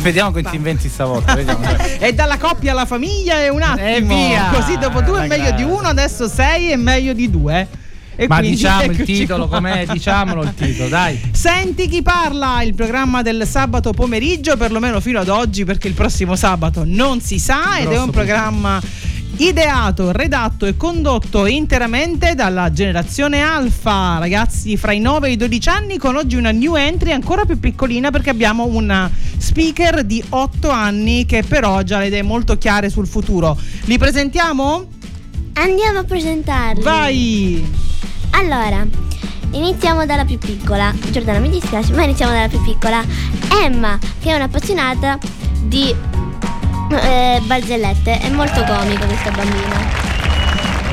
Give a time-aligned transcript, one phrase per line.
[0.00, 1.36] vediamo che ti inventi stavolta.
[1.98, 3.86] e dalla coppia alla famiglia è un attimo.
[3.86, 4.50] E via.
[4.52, 7.86] Così dopo due è meglio di uno, adesso sei è meglio di due.
[8.20, 9.86] E Ma diciamo il titolo com'è?
[9.86, 11.20] Diciamolo il titolo, dai.
[11.30, 16.34] Senti chi parla, il programma del sabato pomeriggio, perlomeno fino ad oggi, perché il prossimo
[16.34, 18.80] sabato non si sa ed è un programma
[19.38, 25.68] ideato, redatto e condotto interamente dalla generazione Alfa, ragazzi fra i 9 e i 12
[25.68, 30.70] anni, con oggi una new entry ancora più piccolina perché abbiamo una speaker di 8
[30.70, 33.56] anni che però ha già le idee molto chiare sul futuro.
[33.84, 34.86] Li presentiamo?
[35.54, 36.82] Andiamo a presentarli.
[36.82, 37.66] Vai!
[38.30, 38.86] Allora,
[39.52, 40.92] iniziamo dalla più piccola.
[41.10, 43.04] Giordana mi dispiace, ma iniziamo dalla più piccola.
[43.62, 45.18] Emma, che è un'appassionata
[45.62, 45.94] di
[46.90, 48.18] eh, barzellette.
[48.18, 50.06] È molto comica questa bambina.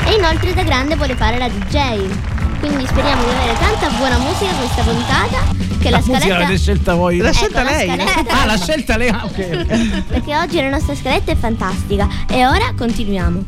[0.05, 2.33] E inoltre da grande vuole fare la DJ.
[2.59, 5.63] Quindi speriamo di avere tanta buona musica questa puntata.
[5.79, 6.13] Che la, la scaletta...
[6.13, 7.17] musica l'avete scelta voi?
[7.17, 7.88] L'ha scelta ecco, lei?
[7.97, 9.09] La ah, l'ha scelta lei?
[9.09, 10.03] Ah, ok.
[10.07, 12.07] Perché oggi la nostra scaletta è fantastica.
[12.29, 13.43] E ora continuiamo.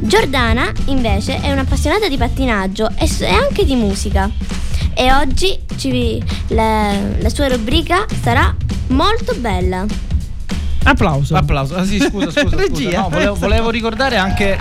[0.00, 4.30] Giordana, invece, è un'appassionata di pattinaggio e anche di musica.
[4.94, 8.54] E oggi ci, la, la sua rubrica sarà
[8.88, 10.11] molto bella.
[10.84, 11.34] Applauso.
[11.36, 11.76] Applauso.
[11.76, 12.56] Ah, sì, scusa, scusa.
[12.58, 13.00] scusa.
[13.00, 14.58] No, volevo, volevo ricordare anche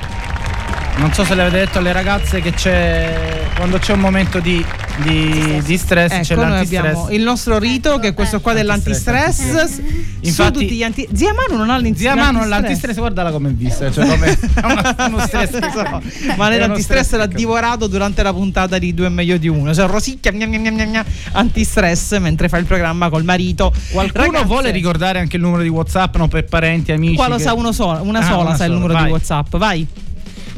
[0.98, 4.64] non so se l'avete detto alle ragazze che c'è quando c'è un momento di,
[4.98, 7.08] di, di stress ecco, c'è l'antistress.
[7.12, 9.40] il nostro rito che è questo qua dell'antistress.
[9.40, 9.82] Antistress.
[10.22, 11.08] Infatti, tutti gli anti...
[11.14, 12.14] Zia Manu non ha l'antistress.
[12.14, 13.92] Zia Manu ha l'antistress, guardala come è vista.
[13.92, 14.38] Cioè come
[15.08, 16.36] uno stress so.
[16.36, 19.74] Ma l'antistress l'ha divorato durante la puntata di Due è meglio di uno.
[19.74, 23.74] Cioè rosicchia gna gna gna gna, antistress mentre fa il programma col marito.
[23.92, 26.28] Qualcuno Ragazze, vuole ricordare anche il numero di WhatsApp, no?
[26.28, 27.16] Per parenti, amici.
[27.16, 27.44] Qua lo che...
[27.44, 29.04] sa uno sola, una ah, sola una sa sola, il numero vai.
[29.04, 29.56] di WhatsApp.
[29.56, 29.88] Vai.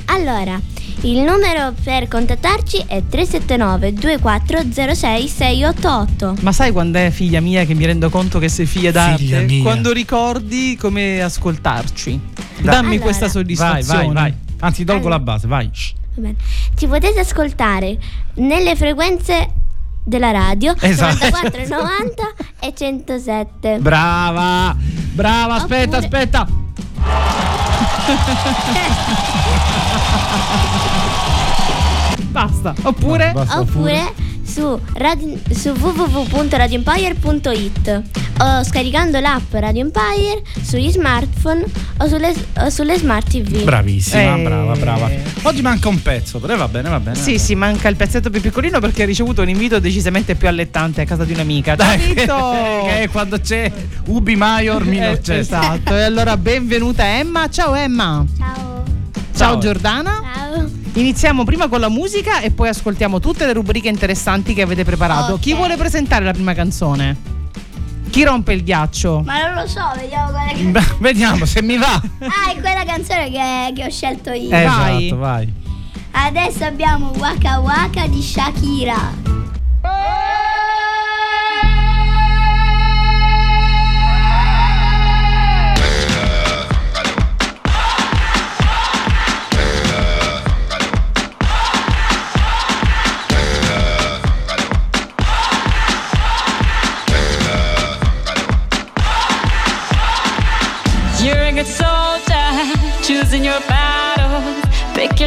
[0.05, 0.59] Allora,
[1.01, 6.35] il numero per contattarci è 379 2406 688.
[6.41, 9.17] Ma sai quando è figlia mia che mi rendo conto che sei figlia d'arte?
[9.17, 12.19] Figlia quando ricordi come ascoltarci.
[12.61, 14.05] Dammi allora, questa soddisfazione.
[14.05, 14.33] Vai, vai, vai.
[14.59, 15.17] Anzi, tolgo allora.
[15.17, 15.69] la base, vai.
[15.73, 17.97] Ci potete ascoltare
[18.35, 19.49] nelle frequenze
[20.03, 21.25] della radio esatto.
[21.25, 22.23] 94, 90
[22.59, 23.77] e 107.
[23.79, 24.75] Brava!
[25.13, 26.21] Brava, aspetta, Oppure...
[26.21, 26.47] aspetta.
[32.33, 32.73] Basta.
[32.81, 33.27] Oppure?
[33.27, 38.01] No, basta, oppure, oppure su, radio, su www.radioempire.it
[38.39, 41.63] o scaricando l'app Radio Empire sugli smartphone
[41.97, 43.63] o sulle, o sulle smart TV.
[43.63, 44.41] Bravissima, eh.
[44.41, 45.11] brava, brava.
[45.43, 47.15] Oggi manca un pezzo, però va bene, va bene.
[47.15, 50.47] Sì, va sì, manca il pezzetto più piccolino perché ha ricevuto un invito decisamente più
[50.47, 51.75] allettante a casa di un'amica.
[51.75, 53.71] Dai, che è quando c'è
[54.07, 57.47] Ubi Maior Minor eh, Esatto, e allora benvenuta Emma.
[57.49, 58.25] Ciao Emma.
[58.37, 58.83] Ciao.
[59.35, 60.19] Ciao, Giordana.
[60.33, 60.81] Ciao.
[60.95, 65.33] Iniziamo prima con la musica e poi ascoltiamo tutte le rubriche interessanti che avete preparato.
[65.33, 65.39] Okay.
[65.39, 67.31] Chi vuole presentare la prima canzone?
[68.11, 69.23] Chi rompe il ghiaccio?
[69.25, 70.95] Ma non lo so, vediamo quella che...
[70.99, 71.93] vediamo se mi va.
[71.95, 74.55] ah, è quella canzone che, che ho scelto io.
[74.55, 75.05] Eh, vai.
[75.07, 75.53] Esatto, vai.
[76.11, 79.11] Adesso abbiamo Waka Waka di Shakira.
[79.81, 80.42] Oh!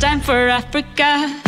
[0.00, 1.43] Time for Africa.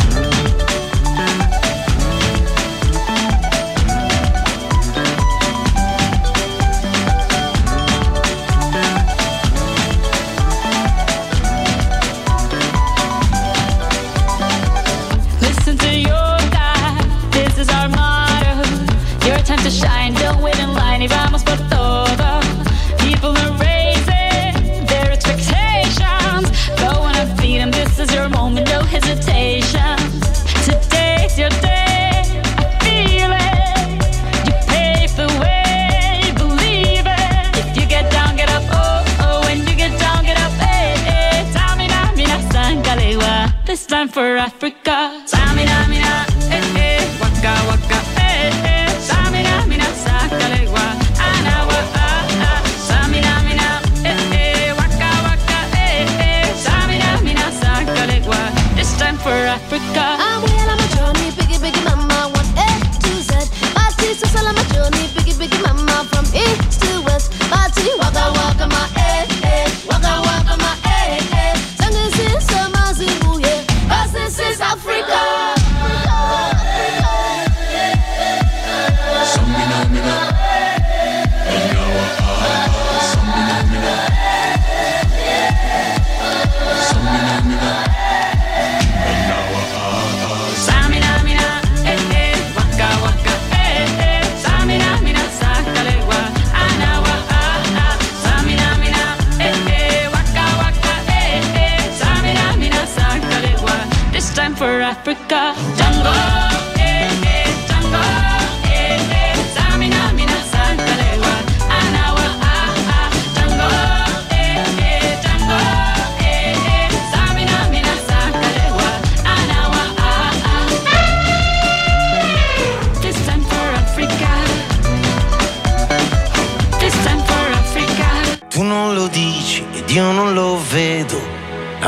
[66.37, 67.31] East to west.
[67.49, 68.56] Party, waka, waka,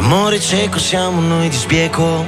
[0.10, 2.26] L'amore cieco siamo noi di sbieco.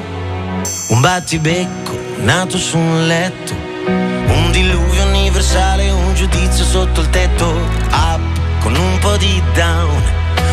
[0.89, 3.55] Un battibecco nato su un letto.
[3.87, 7.47] Un diluvio universale, un giudizio sotto il tetto.
[7.89, 8.21] Up
[8.59, 9.99] con un po' di down.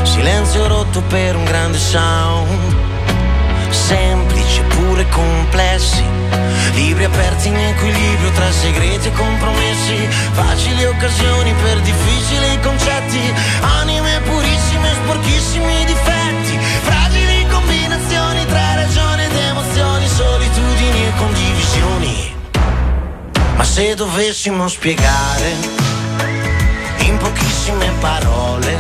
[0.04, 2.48] Silenzio rotto per un grande sound.
[3.68, 6.02] Semplici pure complessi.
[6.72, 9.96] Libri aperti in equilibrio tra segreti e compromessi.
[10.32, 13.34] Facili occasioni per difficili concetti.
[23.98, 25.56] Dovessimo spiegare
[26.98, 28.78] in pochissime parole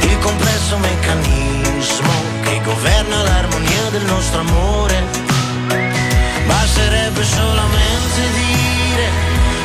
[0.00, 5.04] il complesso meccanismo che governa l'armonia del nostro amore.
[6.46, 9.08] Basterebbe solamente dire,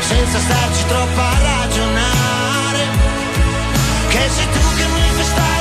[0.02, 2.84] senza starci troppo a ragionare,
[4.10, 5.61] che sei tu che mi fai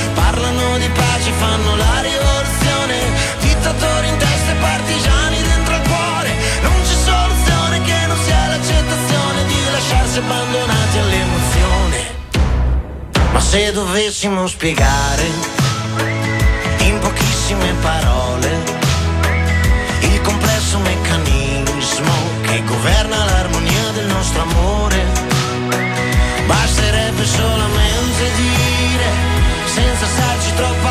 [3.81, 6.29] dittatori in testa e partigiani dentro il cuore,
[6.61, 11.97] non c'è soluzione che non sia l'accettazione di lasciarsi abbandonati all'emozione.
[13.31, 15.25] Ma se dovessimo spiegare
[16.79, 18.49] in pochissime parole
[20.01, 25.05] il complesso meccanismo che governa l'armonia del nostro amore,
[26.45, 29.09] basterebbe solamente dire,
[29.65, 30.90] senza starci troppo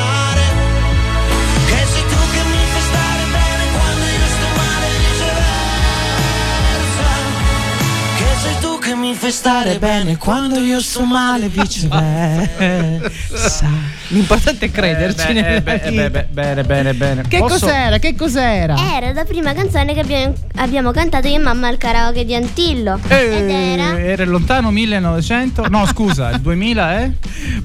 [9.11, 11.49] mi bene quando io sto male e
[13.31, 13.65] viceversa.
[14.09, 17.21] L'importante è crederci Eh, beh, nella eh, beh, eh, beh, bene, bene, bene.
[17.27, 17.97] Che Posso- cos'era?
[17.97, 18.75] Che cos'era?
[18.95, 22.99] Era la prima canzone che abbiamo, abbiamo cantato io e mamma al karaoke di Antillo.
[23.07, 25.67] Eh, Ed era Era lontano 1900?
[25.69, 27.11] No, scusa, il 2000, eh?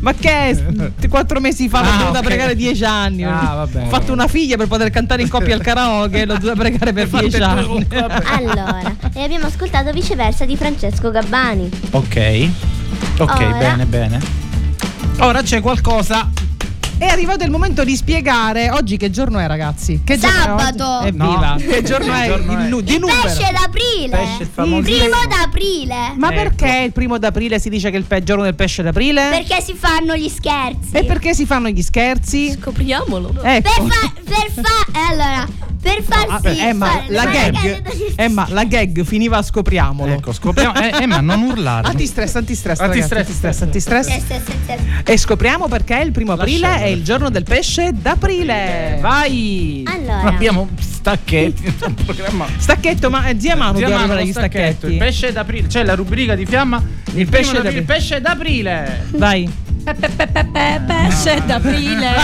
[0.01, 1.09] Ma che è?
[1.09, 2.25] Quattro mesi fa l'ho Ah, dovuta ok.
[2.25, 3.25] pregare dieci anni.
[3.25, 3.87] Ah, va bene.
[3.87, 7.09] Ho fatto una figlia per poter cantare in coppia al karaoke, l'ho dovuta pregare per
[7.21, 7.87] dieci anni.
[8.37, 11.69] Allora, e abbiamo ascoltato viceversa di Francesco Gabbani.
[11.91, 12.49] Ok.
[13.19, 13.57] Ok, Ora.
[13.59, 14.45] bene, bene.
[15.19, 16.29] Ora c'è qualcosa.
[16.99, 20.01] È arrivato il momento di spiegare oggi che giorno è, ragazzi.
[20.03, 21.01] Che giorno Sabato.
[21.01, 21.07] È?
[21.09, 21.51] Evviva.
[21.51, 21.57] No.
[21.57, 22.21] Che giorno è?
[22.23, 22.69] Che giorno Il è?
[22.69, 23.21] nu- di Il numero.
[23.23, 24.17] pesce d'aprile.
[24.17, 25.95] Pesce, il primo d'aprile.
[26.17, 26.35] Ma Ecco.
[26.43, 29.29] perché il primo d'aprile si dice che è il pe- giorno del pesce d'aprile?
[29.31, 30.93] Perché si fanno gli scherzi.
[30.93, 32.53] E perché si fanno gli scherzi?
[32.59, 33.43] Scopriamolo.
[33.43, 33.71] Ecco.
[33.85, 35.47] Per fa- per fa- eh, allora,
[36.05, 37.83] per Ah, farsi Emma, fare la gag,
[38.17, 40.13] Emma, la gag finiva a scopriamolo.
[40.13, 40.75] Ecco, scopriamo.
[40.81, 41.87] Eh, Emma, non urlare.
[41.89, 43.21] Antistress, antistress, Antistress.
[43.21, 44.07] antistress, antistress.
[44.07, 44.75] Sì, sì, sì, sì.
[45.13, 46.85] E scopriamo perché il primo aprile Lasciamolo.
[46.85, 48.99] è il giorno del pesce d'aprile.
[49.01, 49.85] Vai!
[49.87, 50.23] Allora.
[50.23, 51.75] Abbiamo stacchetti.
[52.59, 54.87] Stacchetto, ma eh, zia Manu Zia Manu, gli stacchetto, stacchetti.
[54.93, 55.67] Il pesce d'aprile.
[55.69, 56.83] C'è la rubrica di fiamma.
[57.15, 57.79] Il, pesce pesce d'aprile.
[57.79, 59.07] Il pesce d'aprile.
[59.11, 59.51] Vai.
[59.95, 62.11] Pesce d'aprile.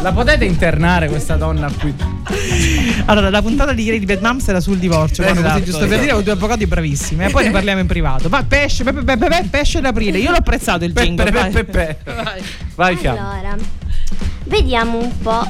[0.00, 1.92] La potete internare questa donna qui?
[3.06, 5.24] Allora, la puntata di ieri di Vietnam era sul divorzio.
[5.24, 6.00] Esatto, così giusto per esatto.
[6.02, 7.24] dire, ho due avvocati bravissimi.
[7.24, 8.28] E poi ne parliamo in privato.
[8.28, 10.18] Va, pesce, pe- pe- pe- pe- pesce d'aprile.
[10.18, 11.24] Io l'ho apprezzato il Pe- jingle.
[11.24, 11.50] pe- vai.
[11.50, 11.96] pe- pe-
[12.76, 13.30] Vai, fiamma.
[13.32, 13.56] Allora,
[14.44, 15.48] vediamo un po'.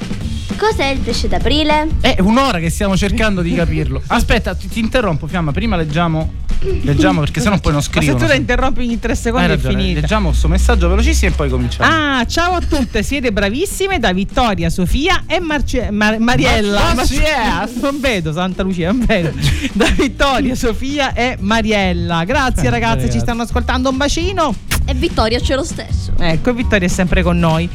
[0.56, 1.88] Cos'è il pesce d'aprile?
[2.00, 4.02] È un'ora che stiamo cercando di capirlo.
[4.08, 5.52] Aspetta, ti, ti interrompo, Fiamma.
[5.52, 6.46] Prima leggiamo.
[6.82, 9.58] Leggiamo perché sennò poi non Ma se tu la interrompi ogni tre Hai secondi è
[9.58, 10.00] finita.
[10.00, 11.88] Leggiamo questo messaggio velocissimo e poi cominciamo.
[11.88, 16.94] Ah, ciao a tutte, siete bravissime da Vittoria, Sofia e Marce- Mar- Mariella.
[16.94, 19.30] Ma- ma non vedo Santa Lucia, non vedo.
[19.72, 22.24] Da Vittoria, Sofia e Mariella.
[22.24, 23.90] Grazie Eh, ragazze, ci stanno ascoltando.
[23.90, 24.52] Un bacino.
[24.84, 26.12] E Vittoria c'è lo stesso.
[26.18, 27.68] Ecco, Vittoria è sempre con noi.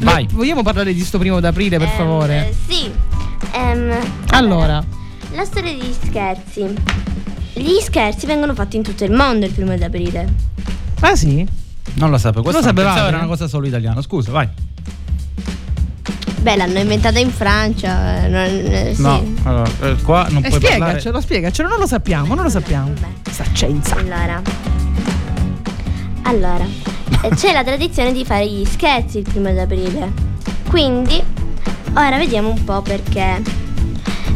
[0.00, 0.26] Vai.
[0.32, 2.54] Vogliamo parlare di sto primo d'aprile, per Ehm, favore?
[2.68, 2.90] Sì.
[3.52, 3.94] Ehm,
[4.28, 4.82] Allora,
[5.32, 6.66] La storia degli scherzi.
[7.54, 10.28] Gli scherzi vengono fatti in tutto il mondo il primo d'aprile.
[11.00, 11.46] ah sì?
[11.94, 12.42] Non lo sapevo.
[12.42, 14.00] Questo Lo pensavo era una cosa solo italiana.
[14.02, 14.48] Scusa, vai.
[16.40, 18.24] Beh, l'hanno inventata in Francia.
[18.24, 18.42] eh, non-
[18.72, 19.02] eh, sì.
[19.02, 20.76] No, allora, eh, qua non Eh, puoi parlare.
[21.00, 22.92] spiegacelo, spiegacelo, non lo sappiamo, non lo sappiamo.
[23.30, 23.96] Saccenza.
[23.96, 24.42] Allora.
[26.22, 26.66] Allora.
[27.34, 30.12] C'è la tradizione di fare gli scherzi il primo d'aprile.
[30.68, 31.22] Quindi,
[31.94, 33.42] ora vediamo un po' perché.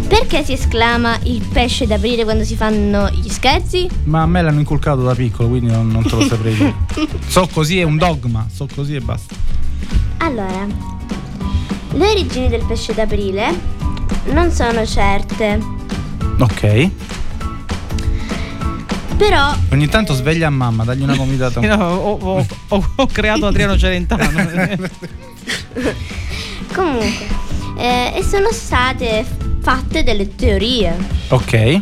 [0.07, 3.89] Perché si esclama il pesce d'aprile quando si fanno gli scherzi?
[4.05, 6.75] Ma a me l'hanno inculcato da piccolo, quindi non, non te lo saprei dire.
[7.27, 8.47] so così, è un dogma.
[8.53, 9.35] So così e basta.
[10.19, 10.67] Allora,
[11.93, 13.73] le origini del pesce d'aprile
[14.33, 15.83] non sono certe,
[16.39, 16.91] Ok.
[19.27, 21.61] Però Ogni tanto sveglia a mamma, dagli una gomitata.
[21.65, 24.23] No, ho, ho- ho- ho creato Adriano Celentano.
[26.75, 27.43] comunque
[27.79, 29.25] eh, e sono state
[29.61, 30.95] fatte delle teorie.
[31.29, 31.81] Ok.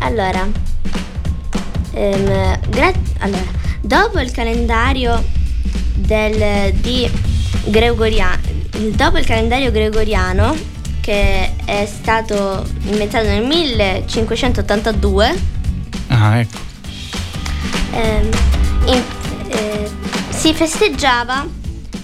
[0.00, 0.46] Allora,
[1.92, 3.44] ehm, gra- allora,
[3.80, 5.22] dopo il calendario
[5.94, 7.08] del, di
[7.66, 8.40] Gregoriano,
[8.94, 10.54] dopo il calendario gregoriano
[11.00, 15.56] che è stato inventato nel 1582,
[16.20, 16.58] Ah, ecco.
[17.92, 18.28] ehm,
[18.86, 19.02] in-
[19.50, 19.88] eh,
[20.30, 21.46] si festeggiava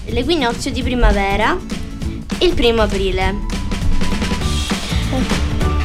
[0.07, 1.57] l'equinozio di primavera
[2.39, 3.35] il primo aprile.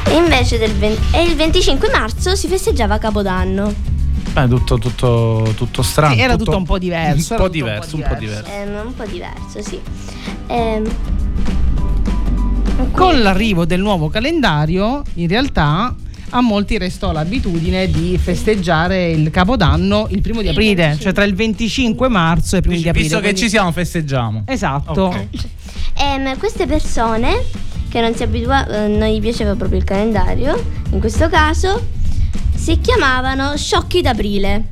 [0.05, 3.73] E invece del ven- e il 25 marzo si festeggiava Capodanno.
[4.31, 6.13] Beh, tutto, tutto, tutto strano.
[6.13, 8.51] Sì, era tutto un po' diverso, Un po' tutto un diverso, un po' diverso.
[8.51, 9.79] Ehm, un po' diverso, sì.
[10.47, 10.89] Ehm,
[12.91, 15.93] Con l'arrivo del nuovo calendario, in realtà
[16.31, 21.03] a molti restò l'abitudine di festeggiare il Capodanno il primo di Il aprile, 25.
[21.03, 23.03] cioè tra il 25 marzo e i primi di aprile.
[23.03, 24.43] Visto che quindi- ci siamo, festeggiamo.
[24.47, 25.01] Esatto.
[25.03, 25.27] Ok.
[25.97, 27.43] ehm, queste persone
[27.89, 31.85] che non si abituavano, non gli piaceva proprio il calendario, in questo caso
[32.55, 34.63] si chiamavano sciocchi d'aprile.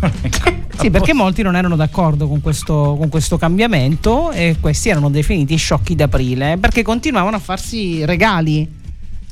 [0.80, 5.54] Sì, perché molti non erano d'accordo con questo, con questo cambiamento e questi erano definiti
[5.56, 8.66] sciocchi d'aprile perché continuavano a farsi regali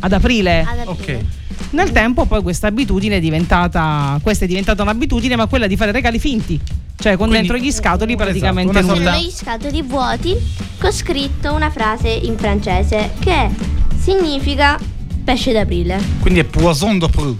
[0.01, 0.61] ad aprile.
[0.61, 1.17] Ad aprile.
[1.17, 1.25] Ok.
[1.71, 5.93] Nel tempo poi questa abitudine è diventata questa è diventata un'abitudine, ma quella di fare
[5.93, 6.59] regali finti.
[7.01, 9.11] Cioè con Quindi- dentro gli scatoli Esatto, praticamente sorta- nulla.
[9.11, 10.35] Erano gli scatoli vuoti
[10.81, 13.49] con scritto una frase in francese che
[13.97, 14.77] significa
[15.23, 16.01] pesce d'aprile.
[16.21, 17.37] Quindi è poisson d'aprile.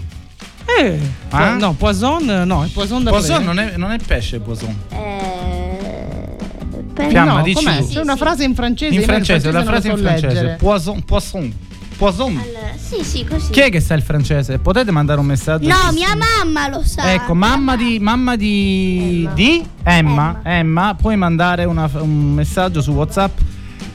[0.79, 0.99] Eh,
[1.29, 1.55] Ah?
[1.55, 3.65] no, poison no, è poison da Poisson prendere.
[3.65, 4.73] non è, non è pesce, poisson.
[4.91, 7.77] Eh, Fiamma, no, dici com'è?
[7.77, 8.17] C'è Sì, una sì.
[8.19, 8.91] frase in francese.
[8.93, 10.27] In nel francese, la frase in francese.
[10.27, 10.55] leggere.
[10.59, 11.53] Poisson, poisson.
[11.99, 12.37] Poisson.
[12.37, 13.51] Allora, sì, sì, così.
[13.51, 14.57] Chi è che sa il francese?
[14.57, 15.67] Potete mandare un messaggio?
[15.67, 17.11] No, mia mamma lo sa.
[17.13, 19.33] Ecco, mamma di, mamma di, Emma.
[19.33, 20.41] di Emma, Emma.
[20.43, 23.37] Emma, puoi mandare una- un messaggio su WhatsApp.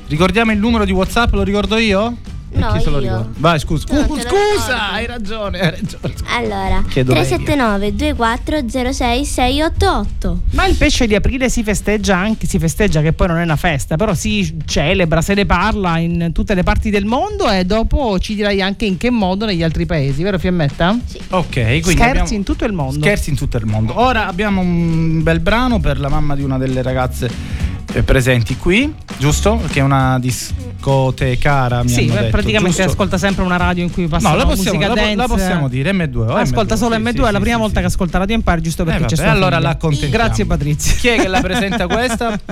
[0.07, 2.15] Ricordiamo il numero di WhatsApp, lo ricordo io?
[2.55, 3.03] No, chi se lo io.
[3.03, 3.29] ricorda?
[3.39, 3.85] Vai, scusa.
[3.91, 6.15] No, lo scusa, hai ragione, hai ragione.
[6.29, 10.41] Allora, Chiedo 379 24 06 688.
[10.53, 13.57] Ma il pesce di aprile si festeggia anche, si festeggia che poi non è una
[13.57, 18.19] festa, però si celebra, se ne parla in tutte le parti del mondo e dopo
[18.19, 20.97] ci dirai anche in che modo negli altri paesi, vero Fiammetta?
[21.31, 23.01] Ok, quindi Scherzi abbiamo- in tutto il mondo.
[23.01, 23.99] Scherzi in tutto il mondo.
[24.01, 27.29] Ora abbiamo un bel brano per la mamma di una delle ragazze
[28.03, 29.61] presenti qui, giusto?
[29.71, 32.91] Che è una discotecara, mi Sì, hanno beh, detto, praticamente giusto?
[32.93, 35.17] ascolta sempre una radio in cui passa No, la possiamo, musica la, dance.
[35.17, 36.17] la possiamo dire, M2.
[36.17, 37.81] o Ascolta M2, solo sì, M2, sì, è la prima sì, volta sì.
[37.81, 39.69] che ascolta Radio Empire giusto perché Eh, c'è vabbè, sua allora figlia.
[39.69, 40.13] la accontentiamo.
[40.25, 40.95] Grazie Patrizia.
[40.97, 42.41] Chi è che la presenta questa?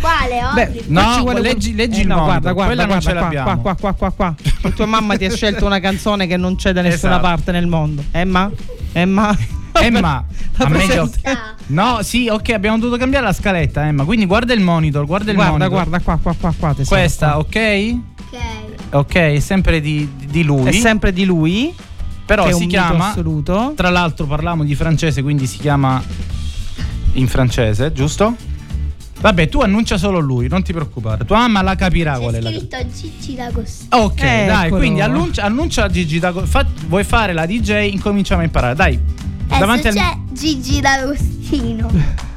[0.00, 0.82] Quale Beh?
[0.88, 3.20] No, vuole- leggi- leggi Eh, il no, monitor, guarda, guarda, quella non guarda, ce qua,
[3.22, 3.60] l'abbiamo.
[3.62, 4.70] qua, qua, qua, qua, qua.
[4.72, 7.26] Tua mamma ti ha scelto una canzone che non c'è da nessuna Esatto.
[7.26, 8.02] parte nel mondo.
[8.10, 8.50] Emma?
[8.92, 9.34] Emma?
[9.82, 10.24] Emma,
[10.56, 11.08] La a meglio.
[11.08, 14.04] presenta- No, sì, ok, abbiamo dovuto cambiare la scaletta, Emma.
[14.04, 15.72] Quindi guarda il monitor, guarda il Guarda, monitor.
[15.72, 16.74] guarda, qua, qua, qua, qua.
[16.74, 17.38] tesoro, Questa, qua.
[17.38, 17.96] ok?
[18.20, 18.38] Ok.
[18.90, 20.68] Ok, è sempre di, di lui.
[20.68, 21.74] È sempre di lui.
[22.26, 23.10] Però si chiama.
[23.10, 23.72] assoluto.
[23.76, 26.02] Tra l'altro parliamo di francese, quindi si chiama
[27.14, 28.34] in francese, giusto?
[29.20, 31.24] Vabbè, tu annuncia solo lui, non ti preoccupare.
[31.24, 32.50] Tua mamma la capirà qual è C'è la.
[32.50, 34.02] scritto Gigi D'Agostino.
[34.04, 34.80] Ok, dai, Eccolo.
[34.80, 37.90] quindi annuncia, annuncia a Gigi Dago- fa- vuoi fare la DJ?
[37.92, 38.74] Incominciamo a imparare.
[38.74, 38.98] Dai.
[39.46, 41.90] Davanti al c'è Gigi D'Agostino.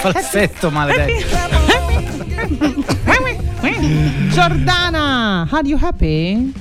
[0.00, 1.26] Falsetto maledetto.
[4.32, 6.52] Giordana, are you happy?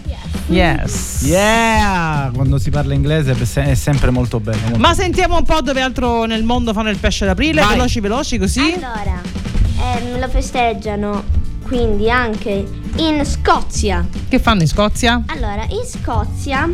[0.48, 1.22] Yes.
[1.24, 2.32] Yeah!
[2.34, 4.62] Quando si parla inglese è se- è sempre molto bello.
[4.64, 7.76] molto Ma sentiamo un po' dove altro nel mondo fanno il pesce d'aprile, Vai.
[7.76, 8.60] veloci veloci così.
[8.74, 9.22] Allora,
[9.80, 11.24] ehm, lo festeggiano
[11.64, 14.06] quindi anche in Scozia.
[14.28, 15.22] Che fanno in Scozia?
[15.28, 16.68] Allora, in Scozia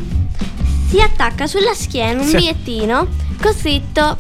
[0.88, 2.38] si attacca sulla schiena un Sì.
[2.38, 3.08] bigliettino
[3.41, 4.17] con scritto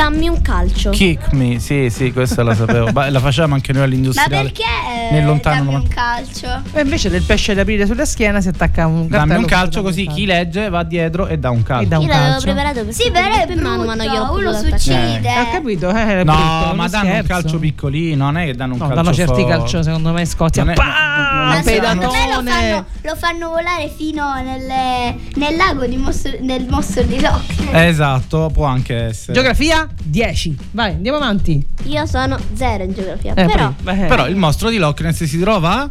[0.00, 0.88] dammi un calcio.
[0.90, 2.88] Kick me, sì, sì, questa la sapevo.
[2.94, 4.42] Ma la facciamo anche noi Ma all'industriale.
[4.44, 4.64] perché
[5.10, 6.62] Nel eh, lontano dammi un calcio?
[6.72, 9.26] E invece del pesce d'aprile sulla schiena si attacca un cartello.
[9.26, 11.84] Dammi un calcio così un chi legge va dietro e dà un calcio.
[11.84, 12.44] E dà un Io l'avevo calcio.
[12.46, 15.28] preparato per Sì, però è per mano, ma non glielo brutto, uno succede.
[15.38, 17.26] Ho capito, eh, è No, brutto, ma danno un scherzo.
[17.28, 20.26] calcio piccolino, non è che danno un No, calcio danno certi calcio secondo me in
[20.26, 20.64] Scozia.
[20.64, 22.50] Non è- Ma secondo me lo Pedatone.
[22.50, 27.42] fanno, lo fanno volare fino nelle- nel lago di mostro- del mostro di Loch.
[27.72, 29.32] Esatto, può anche essere.
[29.34, 30.56] Geografia 10.
[30.72, 31.64] Vai, andiamo avanti.
[31.84, 34.06] Io sono zero in geografia, Eh, però pri- eh.
[34.06, 35.82] Però il mostro di Loch Ness si trova?
[35.82, 35.90] a-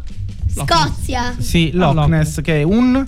[0.66, 1.36] Scozia.
[1.38, 3.06] Sì, Loch Loch Ness che è un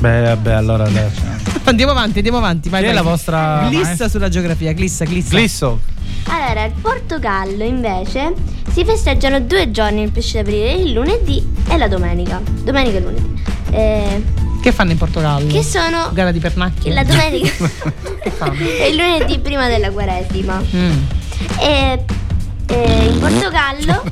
[0.00, 1.08] Beh, vabbè, allora cioè.
[1.64, 2.68] Andiamo avanti, andiamo avanti.
[2.68, 5.36] Vai, Chi è la vostra Glissa sulla geografia, glissa, glissa.
[5.38, 5.80] Glisso.
[6.28, 8.32] Allora, il Portogallo invece
[8.70, 12.40] si festeggiano due giorni il pesce d'aprile, il lunedì e la domenica.
[12.62, 13.42] Domenica e lunedì.
[13.70, 14.22] Eh,
[14.60, 15.46] Che fanno in Portogallo?
[15.46, 16.92] che sono Gara di pernacchie?
[16.92, 17.50] la domenica
[18.22, 18.54] Che fanno?
[18.60, 20.60] e il lunedì prima della quaresima.
[20.74, 21.02] Mm.
[21.60, 22.04] E,
[22.66, 24.02] e in Portogallo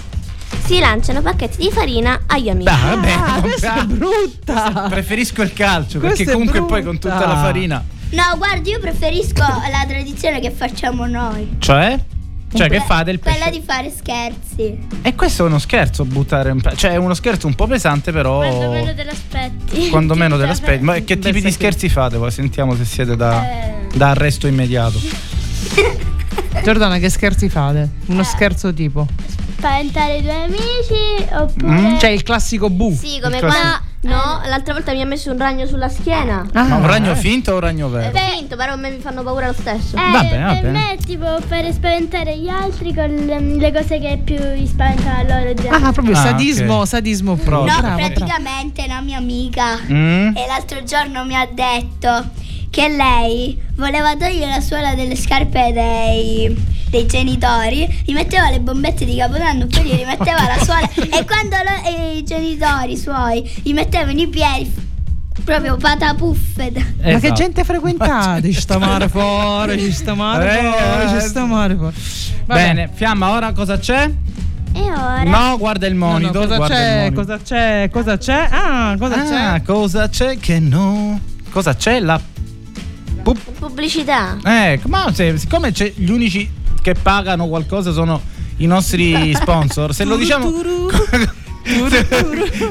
[0.64, 2.64] si lanciano pacchetti di farina agli amici.
[2.70, 4.86] Dai, vabbè, Ah, questa è brutta.
[4.88, 7.84] Preferisco il calcio Questa perché è comunque poi con tutta la farina.
[8.10, 11.56] No, guardi, io preferisco la tradizione che facciamo noi.
[11.58, 11.98] Cioè?
[12.52, 13.50] Cioè che Que- fate il Quella pesce?
[13.50, 14.78] di fare scherzi.
[15.02, 18.10] E questo è uno scherzo buttare un pe- cioè è uno scherzo un po' pesante
[18.10, 19.88] però Quando meno te l'aspetti.
[19.88, 20.84] quando meno Cioè, te l'aspetti.
[20.84, 22.16] Ma che Beh, tipi di che- scherzi fate?
[22.18, 23.86] Poi sentiamo se siete da, Eh.
[23.94, 24.98] da arresto immediato.
[26.64, 27.82] Giordana, che scherzi fate?
[28.06, 28.12] Eh.
[28.12, 29.06] Uno scherzo tipo.
[29.60, 31.72] Spaventare i tuoi amici oppure...
[31.80, 31.96] Mm?
[31.98, 32.94] C'è il classico bu.
[32.94, 36.46] Sì, come quando classico- no, l'altra volta mi ha messo un ragno sulla schiena.
[36.54, 37.16] Ah, Ma un ragno eh.
[37.16, 38.16] finto o un ragno vero?
[38.16, 39.96] È finto, però a me mi fanno paura lo stesso.
[39.96, 40.72] Eh, Va bene, va per bene.
[40.72, 45.38] me tipo fare spaventare gli altri con le, le cose che più gli spaventano a
[45.38, 45.68] loro già.
[45.70, 46.86] Ah, proprio Ah, sadismo, ok.
[46.86, 47.34] sadismo.
[47.34, 47.72] Proprio.
[47.74, 48.12] No, Bravo, bravo.
[48.14, 50.36] praticamente una mia amica Mm?
[50.36, 52.30] e l'altro giorno mi ha detto
[52.70, 56.56] che lei voleva togliere la suola delle scarpe dei,
[56.90, 61.56] dei genitori, gli metteva le bombette di Capodanno, poi gli rimetteva la suola e quando
[61.64, 64.88] lo- e i genitori suoi gli mettevano i piedi
[65.44, 66.70] proprio patapuffe.
[66.74, 67.34] Ma che Esatto.
[67.34, 68.52] gente frequentate?
[68.52, 71.94] Ci sta mare fuori, ci sta mare Eh, fuori, ci sta mare fuori.
[72.44, 74.10] Bene, Fiamma, ora cosa c'è?
[74.72, 76.42] E ora No, guarda il No, no, monitor.
[76.44, 76.98] cosa guarda il c'è?
[77.10, 77.24] monitor.
[77.24, 77.88] Cosa c'è?
[77.90, 78.48] Cosa c'è?
[78.50, 79.62] Ah, cosa Ah, c'è?
[79.64, 81.20] cosa c'è che no?
[81.50, 82.00] Cosa c'è?
[82.00, 82.20] La
[83.22, 84.36] pu- pubblicità.
[84.42, 86.48] Ecco, ma se- siccome c'è gli unici
[86.82, 88.20] che pagano qualcosa sono
[88.58, 90.52] i nostri sponsor, se lo diciamo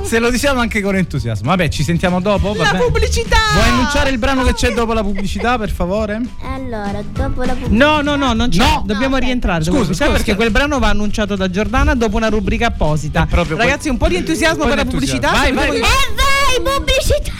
[0.03, 1.49] se, lo diciamo anche con entusiasmo.
[1.49, 2.53] Vabbè, ci sentiamo dopo.
[2.55, 2.77] La vabbè.
[2.79, 3.37] pubblicità!
[3.53, 6.19] Vuoi annunciare il brano che c'è dopo la pubblicità, per favore?
[6.41, 7.85] Allora, dopo la pubblicità.
[7.85, 8.59] No, no, no, non c'è.
[8.59, 8.83] No.
[8.85, 9.63] Dobbiamo No, rientrare.
[9.63, 10.35] Scusa, pubblicità, scusa, perché scusa.
[10.35, 13.27] quel brano va annunciato da Giordana dopo una rubrica apposita.
[13.29, 15.31] Quel- Ragazzi, un po' di entusiasmo Un po' per la pubblicità.
[15.31, 15.67] Vai, vai.
[15.67, 17.38] abbiamo- E vai, pubblicità!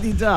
[0.00, 0.36] Di già.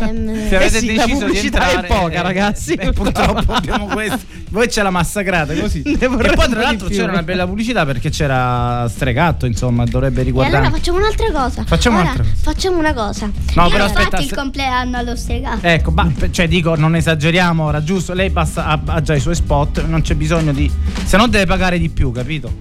[0.00, 2.72] Ehm, Se avete Eh sì, deciso di pubblicità è entrare, poca, eh, ragazzi.
[2.74, 4.18] eh, purtroppo abbiamo questo.
[4.50, 5.82] Voi ce la massacrate così.
[5.82, 10.56] E poi, tra l'altro, c'era una bella pubblicità perché c'era Stregatto, insomma, dovrebbe E riguardare.
[10.56, 11.64] allora facciamo un'altra cosa.
[11.66, 12.36] Facciamo Ora un'altra cosa.
[12.42, 13.30] Facciamo una cosa.
[13.54, 15.58] No, Io però aspetta, il compleanno allo stregato.
[15.66, 18.12] Ecco, ma, cioè dico, non esageriamo ora, giusto?
[18.14, 20.70] Lei passa, ha, ha già i suoi spot, non c'è bisogno di.
[21.04, 22.52] Se no deve pagare di più, capito?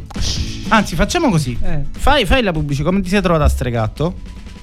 [0.70, 1.58] Anzi, facciamo così.
[1.64, 1.84] Eh.
[1.98, 4.16] Fai, fai la pubblicità, come ti sei trovata a stregatto?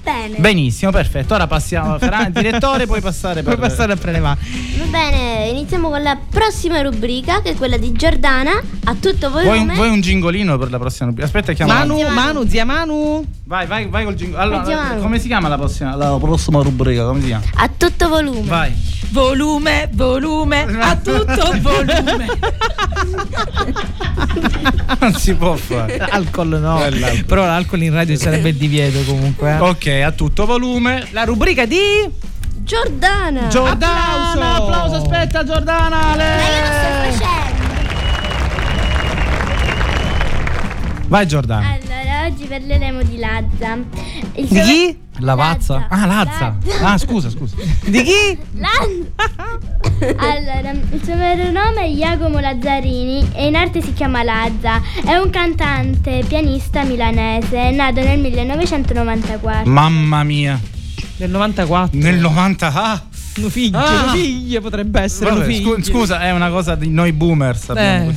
[0.07, 0.37] Bene.
[0.37, 1.33] Benissimo, perfetto.
[1.33, 1.97] Ora passiamo.
[1.99, 4.39] Ferran, direttore, puoi passare per Puoi passare a prelevare.
[4.77, 8.51] Va bene, iniziamo con la prossima rubrica, che è quella di Giordana,
[8.85, 9.71] a tutto Vuoi volume.
[9.71, 11.27] un, vuoi un gingolino per la prossima rubrica?
[11.27, 11.73] Aspetta, chiamo.
[11.73, 12.15] Manu, Zia Manu.
[12.15, 13.25] Manu, zia Manu.
[13.43, 14.41] Vai, vai, vai col gingolino.
[14.41, 17.03] Allora, come si chiama la prossima, la prossima rubrica?
[17.05, 17.43] Come si chiama?
[17.55, 18.47] A tutto volume.
[18.47, 18.73] Vai.
[19.09, 22.25] Volume, volume, a tutto volume.
[24.99, 25.97] Non si può fare.
[25.97, 26.83] Alcol no.
[26.83, 27.25] Eh, l'alcol.
[27.25, 29.51] Però l'alcol in radio sarebbe il divieto comunque.
[29.51, 29.59] eh.
[29.59, 31.07] Ok, a tutto volume.
[31.11, 31.79] La rubrica di
[32.63, 33.47] Giordana.
[33.47, 34.63] Giordana, Applauso.
[34.63, 36.15] applauso, aspetta Giordana.
[36.15, 37.45] le- lo facendo.
[41.07, 41.67] Vai Giordana.
[41.67, 43.77] Allora, oggi parleremo di Lazza.
[44.35, 44.99] Il Di chi?
[45.19, 45.87] Lavazza?
[45.89, 46.57] Ah, Lazza.
[46.81, 47.55] Ah, scusa, scusa.
[47.85, 48.37] Di chi?
[48.53, 50.15] Lazza.
[50.17, 54.81] allora, il suo vero nome è Jacomo Lazzarini e in arte si chiama Lazza.
[55.03, 59.71] È un cantante pianista milanese, nato nel 1994.
[59.71, 60.59] Mamma mia.
[61.17, 61.97] Del 94.
[61.99, 62.73] Nel 90.
[62.73, 63.01] Ah.
[63.37, 64.05] No figlio, Ah.
[64.05, 65.29] no figlio potrebbe essere.
[65.31, 67.69] Vabbè, scu- scusa, è una cosa di noi boomers.
[67.75, 68.15] Eh.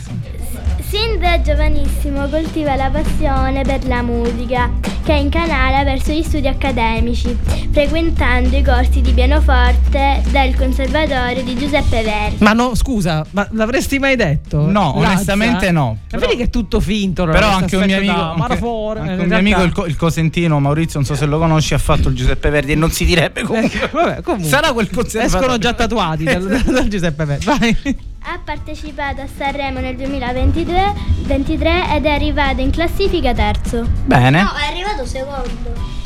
[0.90, 4.68] Sin da giovanissimo coltiva la passione per la musica,
[5.04, 7.38] che incanala verso gli studi accademici,
[7.70, 12.36] frequentando i corsi di pianoforte del Conservatorio di Giuseppe Verdi.
[12.42, 14.68] Ma no, scusa, ma l'avresti mai detto?
[14.68, 15.12] No, Lazza?
[15.12, 15.96] onestamente no.
[16.10, 17.24] Ma vedi che è tutto finto.
[17.24, 19.96] Però anche un mio amico, da anche, anche in un mio amico il, co- il
[19.96, 23.04] cosentino Maurizio, non so se lo conosci, ha fatto il Giuseppe Verdi e non si
[23.04, 23.80] direbbe comunque.
[23.80, 24.48] Eh, vabbè, comunque.
[24.48, 25.38] Sarà quel conservatorio.
[25.38, 27.44] Escono già tatuati dal, dal Giuseppe Verdi.
[27.44, 28.08] Vai.
[28.22, 33.86] Ha partecipato a Sanremo nel 2023 23 ed è arrivato in classifica terzo.
[34.04, 34.40] Bene.
[34.40, 35.98] è arrivato secondo.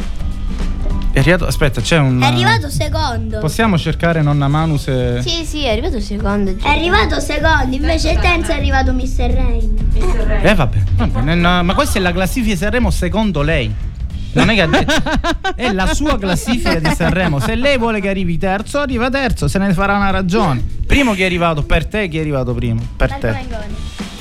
[1.12, 2.20] È arrivato, aspetta, c'è un.
[2.20, 3.38] È arrivato secondo.
[3.40, 5.22] Possiamo cercare nonna Manu se.
[5.22, 6.54] Sì, sì, è arrivato secondo.
[6.60, 9.30] È arrivato secondo, invece il terzo è arrivato Mr.
[9.30, 9.90] Rain.
[10.42, 13.92] Eh vabbè, vabbè, ma questa è la classifica di Sanremo secondo lei.
[14.34, 14.94] Non è che ha detto.
[15.54, 17.38] È la sua classifica di Sanremo.
[17.40, 20.62] Se lei vuole che arrivi terzo, arriva terzo, se ne farà una ragione.
[20.86, 22.82] Primo chi è arrivato per te, chi è arrivato primo?
[22.96, 23.32] Per Marco te.
[23.32, 23.74] Mengoni.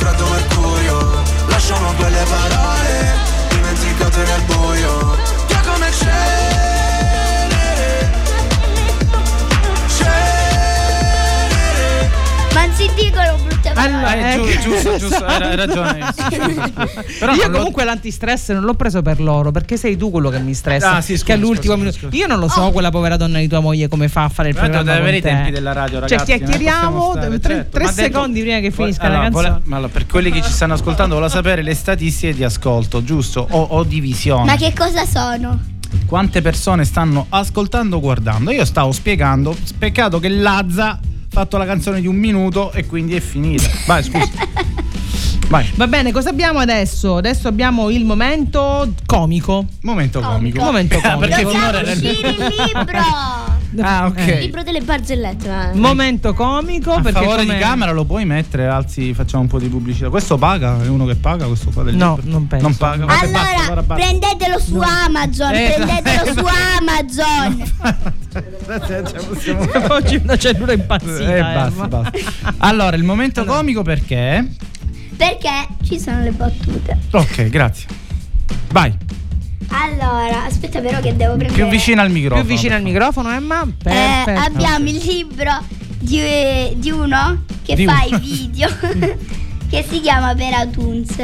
[0.00, 1.20] freddo mercurio.
[1.60, 3.14] Lasciamo quelle parole
[3.50, 7.20] Dimenticate nel buio Che come cenere
[9.88, 10.90] Cenere
[12.54, 14.62] Ma non Allora, Eh, giu- ecco.
[14.70, 16.12] giusto, giusto, hai hai ragione.
[17.18, 20.28] Però Io non lo- comunque l'antistress non l'ho preso per loro perché sei tu quello
[20.30, 20.96] che mi stressa.
[20.96, 21.98] Ah, sì, scusa, che all'ultimo scusa, minuto.
[21.98, 22.16] scusa.
[22.16, 24.54] Io non lo so, quella povera donna di tua moglie come fa a fare il
[24.54, 24.98] Guarda, programma.
[24.98, 26.30] deve avere i tempi della radio, Cioè, ragazzi.
[26.30, 27.78] non chiacchieriamo stare, tre, certo.
[27.78, 29.68] tre secondi prima che finisca allora, la vole- canzone.
[29.70, 33.46] ma allora, per quelli che ci stanno ascoltando, volevo sapere le statistiche di ascolto, giusto?
[33.50, 34.44] O, o di visione.
[34.44, 35.58] Ma che cosa sono?
[36.06, 38.50] Quante persone stanno ascoltando o guardando?
[38.50, 39.56] Io stavo spiegando.
[39.78, 40.98] Peccato che Lazza
[41.30, 43.68] fatto la canzone di un minuto e quindi è finita.
[43.86, 44.28] Vai, scusa.
[45.48, 45.70] Vai.
[45.74, 47.16] Va bene, cosa abbiamo adesso?
[47.16, 49.64] Adesso abbiamo il momento comico.
[49.82, 50.60] Momento comico.
[50.62, 51.18] Momento Ah, comico.
[51.20, 53.59] perché finora era il libro!
[53.78, 54.16] Ah, ok.
[54.18, 54.32] Eh.
[54.32, 55.48] Il libro delle barzellette.
[55.48, 59.48] ma- Momento comico A perché favore come- di camera lo puoi mettere, alzi, facciamo un
[59.48, 60.08] po' di pubblicità.
[60.10, 60.82] Questo paga?
[60.82, 62.30] È uno che paga questo qua del No, libro?
[62.32, 62.66] non penso.
[62.66, 63.04] Non paga.
[63.04, 63.94] Allora, basta, allora basta.
[64.04, 66.46] prendetelo su Amazon, Eh, prendetelo eh, su
[66.78, 67.72] Amazon.
[69.28, 71.34] Possiamo- Oggi una cellula impazzita.
[71.34, 72.18] Eh, eh, basta, ma- basta.
[72.58, 74.46] Allora, il momento comico perché?
[75.16, 76.98] Perché ci sono le battute.
[77.12, 77.86] Ok, grazie.
[78.72, 78.92] Vai,
[79.72, 81.52] Allora, aspetta però che devo prendere.
[81.62, 82.44] più vicino al microfono.
[82.44, 83.64] Più vicino al microfono, Emma.
[83.84, 85.52] Eh, abbiamo il libro
[85.98, 86.20] di,
[86.76, 88.16] di uno che Di fa uno.
[88.16, 88.68] i video
[89.70, 91.14] che si chiama Peratuns.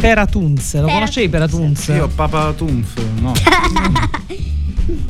[0.00, 0.92] Peratuns, lo Peratuns.
[0.92, 1.86] conoscevi Peratuns?
[1.88, 3.32] Io Papa Tunf, no.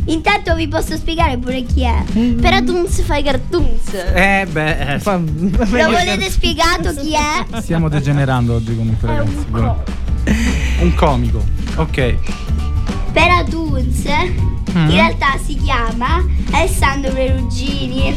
[0.06, 2.02] Intanto vi posso spiegare pure chi è.
[2.40, 3.92] Peratuns fai cartoons.
[4.14, 7.60] Eh beh, eh, Fa- Lo volete spiegato chi è?
[7.60, 9.44] stiamo degenerando oggi comunque ragazzi.
[10.80, 11.44] Un comico.
[11.76, 12.14] Ok.
[13.12, 14.04] Peratuns
[14.74, 14.90] Mm.
[14.90, 18.14] in realtà si chiama Alessandro Perugini.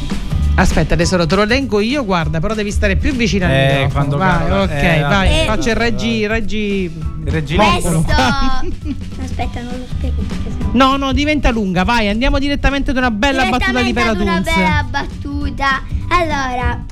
[0.56, 3.90] Aspetta, tesoro, te lo leggo io, guarda, però devi stare più vicino al Eh, microfono.
[3.94, 5.30] quando vai, parla- ok, eh, vai.
[5.40, 5.46] eh.
[5.46, 6.92] Faccio il reggi, reggi.
[7.24, 7.64] Regina.
[7.72, 8.06] Questo.
[9.24, 13.12] Aspetta, non lo spiego perché sennò- No, no, diventa lunga, vai, andiamo direttamente ad una
[13.12, 15.82] bella battuta di ad una bella battuta.
[16.10, 16.84] Allora,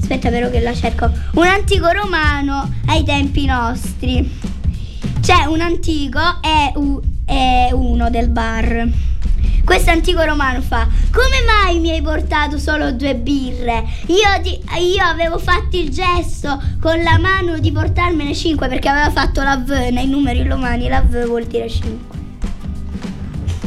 [0.00, 1.10] aspetta però che la cerco.
[1.34, 4.54] Un antico romano ai tempi nostri.
[5.26, 8.86] C'è un antico e, u- e uno del bar.
[9.64, 13.82] Questo antico romano fa: Come mai mi hai portato solo due birre?
[14.06, 19.10] Io, ti- io avevo fatto il gesto con la mano di portarmene cinque perché aveva
[19.10, 20.86] fatto la V nei numeri romani.
[20.86, 22.14] La V vuol dire 5.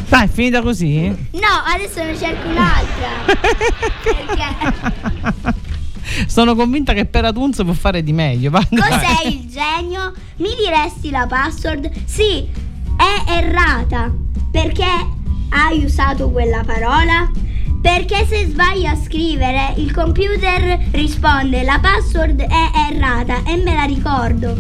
[0.08, 1.10] Dai, è finita così?
[1.10, 3.36] No, adesso ne cerco un'altra.
[4.02, 5.59] Perché?
[6.28, 8.50] Sono convinta che Peratuns può fare di meglio.
[8.50, 8.66] Vai.
[8.70, 10.14] Cos'è il genio?
[10.38, 11.90] Mi diresti la password?
[12.06, 12.48] Sì,
[12.98, 14.12] è errata.
[14.52, 14.86] Perché
[15.50, 17.30] hai usato quella parola?
[17.82, 23.84] Perché se sbagli a scrivere, il computer risponde la password è errata e me la
[23.84, 24.54] ricordo.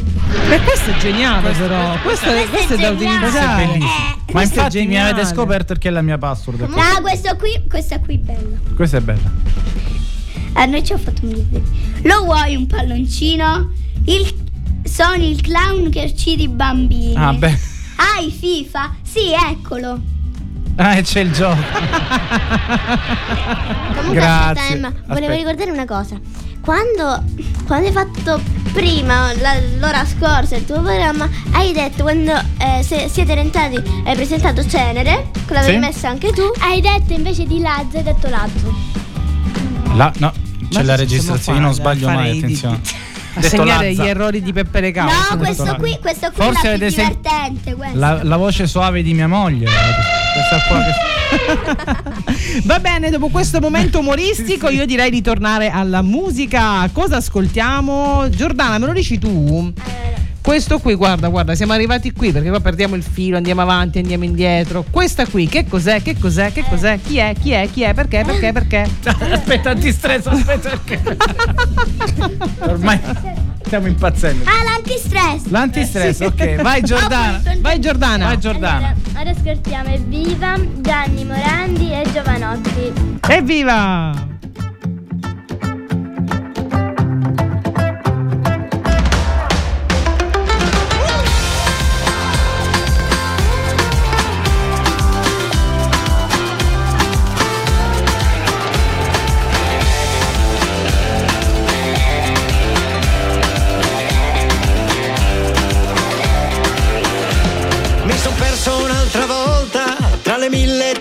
[0.49, 1.97] E questo è geniale, però.
[2.01, 3.17] Questo, è, questo è da geniale.
[3.27, 3.63] utilizzare.
[3.73, 3.85] Eh, Ma
[4.25, 5.09] Questo è infatti mi geniale.
[5.11, 6.61] avete scoperto perché è la mia password.
[6.73, 8.57] Ah, questo qui, questa qui è bella.
[8.73, 9.31] Questa è bella.
[10.53, 11.61] A noi ci ho fatto un video.
[12.03, 13.71] Lo vuoi un palloncino?
[14.05, 14.33] Il,
[14.83, 17.13] Sono il clown che uccide i bambini.
[17.15, 17.57] Ah, beh.
[17.97, 18.95] Hai FIFA?
[19.03, 19.99] Sì, eccolo.
[20.77, 21.57] Ah, e c'è il gioco.
[23.95, 24.61] Comunque, Grazie.
[24.61, 25.35] aspetta, Emma, volevo Aspetta.
[25.35, 26.19] ricordare una cosa.
[26.61, 27.23] Quando,
[27.65, 28.41] quando hai fatto
[28.73, 33.75] prima, la- l'ora scorsa, il tuo programma, hai detto quando eh, se- siete entrati,
[34.05, 35.79] hai presentato Cenere, che l'avevi Sì.
[35.79, 36.43] messa anche tu.
[36.59, 38.73] Hai detto invece di Lazzo, hai detto Lazzo.
[39.95, 40.31] La- no,
[40.69, 42.79] c'è la registrazione, io non sbaglio mai, attenzione.
[43.35, 44.03] A segnare Lazza.
[44.03, 45.07] gli errori di Peppe Le Cao.
[45.07, 47.77] No, questo qui, questo qui Forse è la più divertente.
[47.93, 49.65] La, la voce suave di mia moglie.
[49.65, 51.07] Questa qua che-
[52.65, 56.89] Va bene, dopo questo momento umoristico io direi di tornare alla musica.
[56.91, 58.29] Cosa ascoltiamo?
[58.29, 59.71] Giordana, me lo dici tu?
[60.49, 64.23] Questo qui, guarda, guarda, siamo arrivati qui perché poi perdiamo il filo, andiamo avanti, andiamo
[64.23, 64.83] indietro.
[64.89, 66.01] Questa qui, che cos'è?
[66.01, 66.51] Che cos'è?
[66.51, 66.99] Che cos'è?
[66.99, 67.35] Chi è?
[67.39, 67.69] Chi è?
[67.71, 67.93] Chi è?
[67.93, 68.23] Perché?
[68.25, 68.51] Perché?
[68.51, 68.89] Perché?
[69.31, 71.17] aspetta, ti stress, aspetta perché.
[72.65, 72.99] Ormai
[73.63, 74.43] stiamo impazzendo.
[74.45, 75.45] Ah, l'antistress.
[75.49, 76.61] L'antistress, ok.
[76.63, 77.43] Vai Giordana.
[77.59, 78.25] Vai Giordana.
[78.25, 78.87] Vai Giordana.
[78.87, 83.19] Allora, ora ascoltiamo Evviva, Gianni Morandi e Giovanotti.
[83.27, 84.38] Evviva!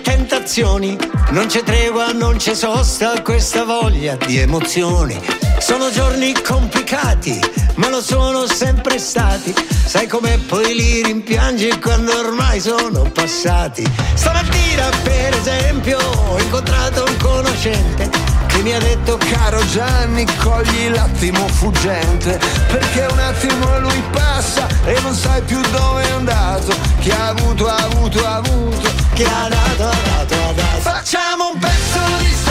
[0.01, 0.97] Tentazioni.
[1.31, 5.19] Non c'è tregua, non c'è sosta, questa voglia di emozioni.
[5.59, 7.39] Sono giorni complicati,
[7.75, 9.53] ma lo sono sempre stati.
[9.85, 13.83] Sai com'è poi li rimpiangi quando ormai sono passati.
[14.13, 18.28] Stamattina, per esempio, ho incontrato un conoscente
[18.59, 24.99] che mi ha detto Caro Gianni, cogli l'attimo fuggente, perché un attimo lui passa e
[25.01, 26.75] non sai più dove è andato.
[26.99, 28.91] Chi ha avuto, ha avuto, ha avuto.
[29.13, 30.81] che ha dato, ha dato, ha dato.
[30.81, 32.48] Facciamo un pezzo di strada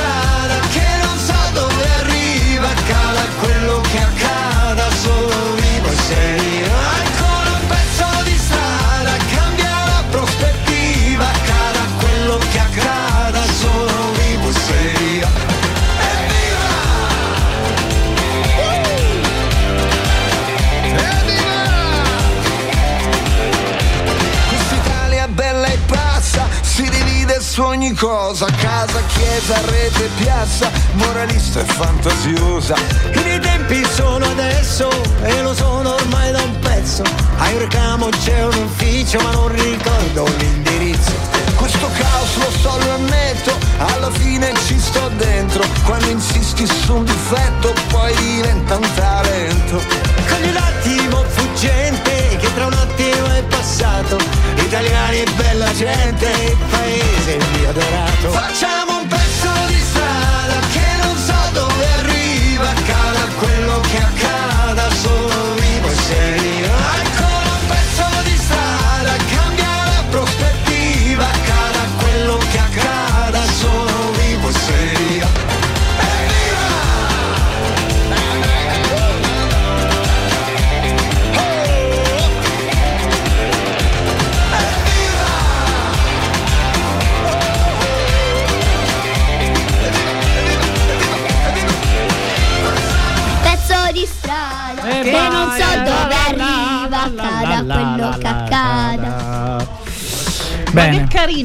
[27.59, 32.77] su ogni cosa, casa, chiesa, rete, piazza, moralista e fantasiosa.
[33.13, 34.89] I miei tempi sono adesso
[35.25, 37.03] e lo sono ormai da un pezzo.
[37.37, 41.11] A un ricamo c'è un ufficio ma non ricordo l'indirizzo.
[41.57, 45.65] Questo caos lo so, lo ammetto, alla fine ci sto dentro.
[45.85, 49.83] Quando insisti su un difetto poi diventa un talento.
[50.29, 54.17] Cogli l'attimo fuggente che tra un attimo è passato.
[54.57, 58.31] Italiani bella gente, il paese mio adorato.
[58.31, 58.98] Facciamo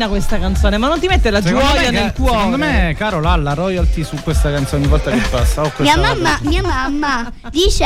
[0.03, 2.35] carina questa canzone, ma non ti mette la Secondo gioia me, nel ca- cuore?
[2.37, 5.71] secondo me, caro Lalla, royalty su questa canzone ogni volta che passa.
[5.77, 7.85] Mia mamma, mia mamma dice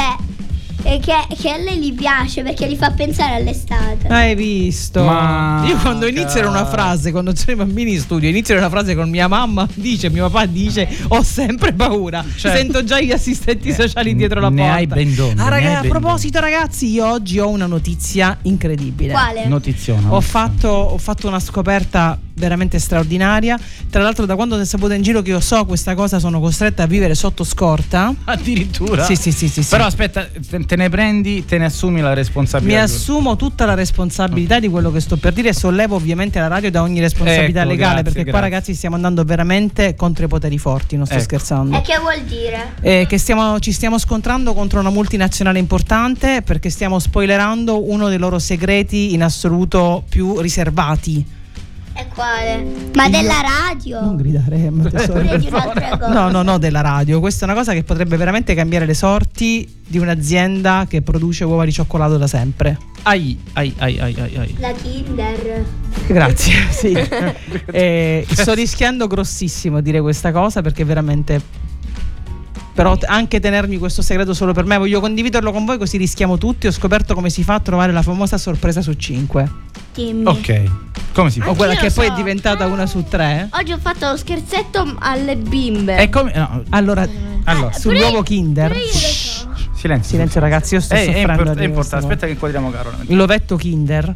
[0.87, 4.07] eh, che, che a lei gli piace perché gli fa pensare all'estate.
[4.07, 5.03] Hai visto?
[5.03, 8.95] Ma- Io quando iniziano una frase, quando c'è i bambini in studio, iniziano una frase
[8.95, 12.23] con mia mamma dice, mio papà dice, ho sempre paura.
[12.35, 12.57] Certo.
[12.57, 14.73] Sento già gli assistenti sociali dietro la ne porta.
[14.73, 17.65] hai ben donde, Ah, ne raga, hai a ben proposito, ragazzi, io oggi ho una
[17.67, 19.11] notizia incredibile.
[19.11, 19.45] Quale?
[19.47, 20.13] Notiziona.
[20.13, 23.59] Ho fatto, ho fatto una scoperta veramente straordinaria.
[23.89, 26.39] Tra l'altro, da quando ti è saputo in giro che io so questa cosa, sono
[26.39, 28.13] costretta a vivere sotto scorta.
[28.25, 29.03] Addirittura.
[29.03, 29.69] Sì, sì, sì, sì, sì.
[29.69, 30.27] Però aspetta,
[30.65, 32.81] te, ne prendi, te ne assumi la Mi responsabilità.
[32.83, 36.71] assumo tutta la responsabilità di quello che sto per dire e sollevo ovviamente la radio
[36.71, 38.49] da ogni responsabilità Ecco, legale grazie, perché qua grazie.
[38.49, 41.23] ragazzi stiamo andando veramente contro i poteri forti, non sto Ecco.
[41.23, 41.77] scherzando.
[41.77, 42.73] E che vuol dire?
[42.81, 48.17] Eh, che stiamo- ci stiamo scontrando contro una multinazionale importante perché stiamo spoilerando uno dei
[48.17, 51.25] loro segreti in assoluto più riservati.
[51.99, 52.63] E quale?
[52.93, 53.99] Ma della radio?
[54.01, 55.21] Non gridare, Emma, tesoro.
[55.21, 56.13] Pure di un'altra cosa.
[56.13, 57.19] No, no, no, della radio.
[57.19, 61.65] Questa è una cosa che potrebbe veramente cambiare le sorti di un'azienda che produce uova
[61.65, 62.77] di cioccolato da sempre.
[63.03, 64.55] Ai, ai, ai, ai, ai, ai.
[64.59, 65.65] La Kinder.
[66.05, 66.95] Grazie, sì.
[67.71, 71.65] Eh, sto rischiando grossissimo a dire questa cosa perché veramente.
[72.77, 76.37] Però t- anche tenermi questo segreto solo per me, voglio condividerlo con voi così rischiamo
[76.37, 76.67] tutti.
[76.67, 79.51] Ho scoperto come si fa a trovare la famosa sorpresa su 5.
[79.95, 80.27] Dimmi.
[80.27, 80.63] Ok.
[81.11, 81.49] Come si fa?
[81.49, 82.11] O quella che lo poi so.
[82.11, 83.49] è diventata una su tre.
[83.51, 85.97] Oggi ho fatto lo scherzetto alle bimbe.
[85.97, 86.31] E come.
[86.35, 87.07] no, Allora,
[87.45, 88.77] allora, sull'uovo Kinder.
[88.77, 89.49] So.
[89.73, 90.11] silenzio.
[90.11, 91.31] Silenzio, ragazzi, io sto Eh, è, soffrendo.
[91.31, 92.05] import- di è importante.
[92.05, 92.97] Aspetta che inquadriamo Carola.
[93.07, 94.13] Il lovetto Kinder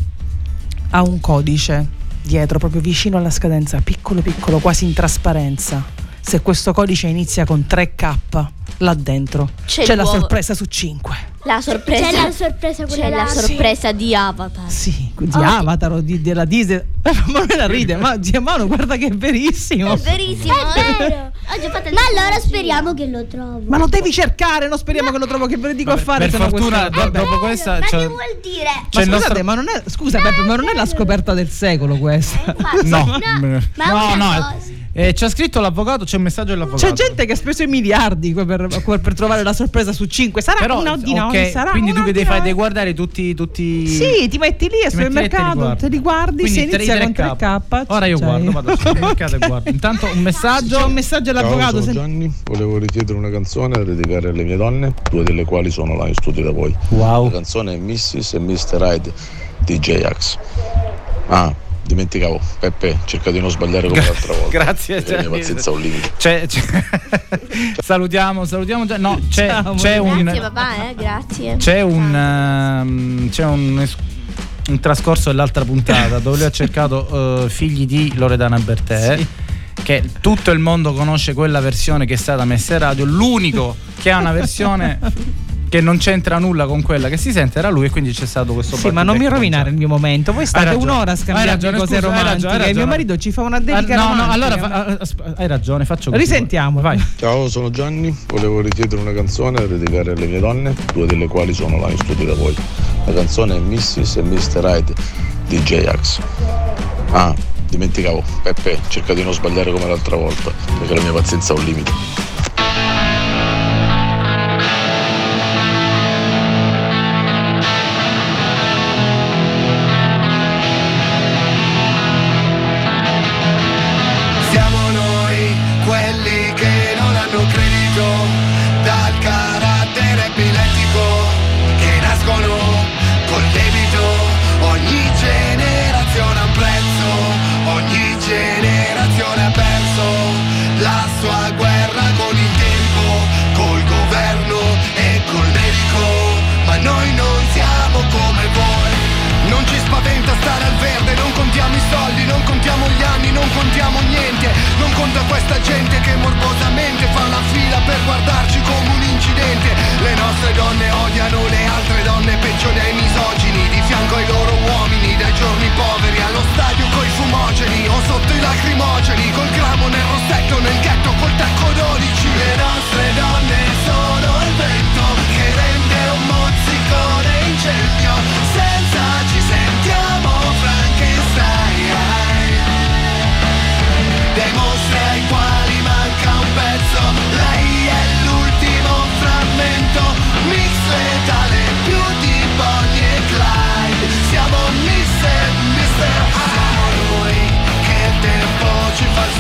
[0.92, 1.88] ha un codice
[2.22, 5.84] dietro, proprio vicino alla scadenza, piccolo piccolo, quasi in trasparenza.
[6.32, 10.20] Se questo codice inizia con 3K, là dentro C'è c'è, la l'uovo.
[10.20, 11.30] sorpresa su 5.
[11.44, 12.06] La sorpresa.
[12.08, 14.70] C'è la sorpresa C'è la sorpresa di Avatar.
[14.70, 16.80] Sì, di Oh, Avatar o di- della Disney.
[17.02, 19.94] Ma non la ride, ma zia Mano, guarda che è verissimo.
[19.94, 20.54] È verissimo.
[20.54, 21.32] È vero.
[21.56, 23.62] Oggi ho fatto Ma allora speriamo che lo trovo.
[23.68, 25.48] Ma lo devi cercare, non speriamo che lo trovo.
[25.48, 26.28] Che ve ne dico a Vabbè, fare?
[26.28, 27.80] per no fortuna, questo- do- dopo questa.
[27.80, 28.70] Ma che vuol dire?
[28.76, 29.84] Ma scusate, nostro- ma non è.
[29.90, 32.56] Scusa, Beppe, ma non è la scoperta del secolo questa.
[32.84, 33.04] No,
[33.78, 34.54] ma no, una no.
[34.54, 34.58] cosa.
[34.94, 36.86] eh, c'è scritto l'avvocato, c'è un messaggio dell'avvocato.
[36.86, 40.42] C'è gente che ha speso i miliardi per, per- per trovare la sorpresa su 5.
[40.42, 42.42] Sarà Però, una di noi, ok, sarà quindi tu che devi fare?
[42.42, 43.34] Devi guardare tutti.
[43.34, 43.88] tutti...
[43.88, 46.52] Sì, ti metti lì al Ti metti lì te li supermercato, te li guardi, Quindi
[46.60, 47.62] se inizia tre- con 3K.
[47.70, 47.84] 3K.
[47.88, 49.70] Ora io guardo, vado al supermercato e guardo.
[49.70, 50.86] Intanto un C'è messaggio.
[50.86, 51.72] un messaggio Ciao, all'avvocato.
[51.80, 55.70] sono se- Gianni, volevo richiedere una canzone da dedicare alle mie donne, due delle quali
[55.70, 56.76] sono là in studio da voi.
[56.90, 57.26] Wow.
[57.26, 58.34] La canzone è Mrs.
[58.34, 58.78] e Mr.
[58.82, 59.14] Hyde
[59.60, 60.38] di J-Ax.
[61.28, 61.54] Ah,
[61.92, 64.50] dimenticavo, Peppe, cerca di non sbagliare come l'altra volta.
[64.50, 65.28] Grazie, Gianni.
[65.28, 66.12] pazienza ha un limite.
[66.18, 66.84] C'è, c'è-
[67.84, 68.86] salutiamo, salutiamo.
[68.86, 70.24] già- No, c'è, Ciao, c'è un.
[70.24, 71.56] Grazie papà, eh, grazie.
[71.58, 72.16] C'è un.
[72.16, 73.96] ehm, c'è un, es-
[74.70, 79.20] un trascorso dell'altra puntata dove lui ha cercato eh, figli di Loredana Bertè.
[79.84, 83.04] Che tutto il mondo conosce quella versione che è stata messa in radio.
[83.06, 85.00] L'unico che ha una versione
[85.72, 88.52] che non c'entra nulla con quella che si sente era lui, e quindi c'è stato
[88.54, 90.34] questo Sì, ma non mi rovinare il mio momento.
[90.34, 90.84] Voi state ragione.
[90.84, 92.34] un'ora a Hai scambiare ragione, cose scusa, hai romantiche.
[92.34, 92.86] ragione, hai e mio ragione.
[92.90, 94.32] marito ci fa una Ah, dedica no, no, romantica.
[94.34, 96.22] allora fa- ah, asp- hai ragione, faccio così.
[96.22, 96.82] Risentiamo.
[96.82, 97.02] Vai.
[97.16, 101.54] Ciao, sono Gianni, volevo richiedere una canzone da dedicare alle mie donne, due delle quali
[101.54, 102.54] sono là in studio da voi.
[103.06, 104.18] La canzone è Mrs.
[104.18, 104.62] e Mr.
[104.66, 104.94] Hyde
[105.48, 106.20] di J-Ax.
[107.14, 107.34] Ah,
[107.70, 111.64] dimenticavo, Peppe, cerca di non sbagliare come l'altra volta, perché la mia pazienza ha un
[111.64, 111.92] limite.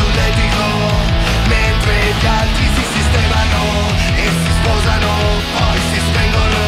[0.02, 0.66] Solletico,
[1.46, 3.62] mentre gli altri si sistemano
[4.16, 5.12] e si sposano,
[5.54, 6.64] poi si spengono.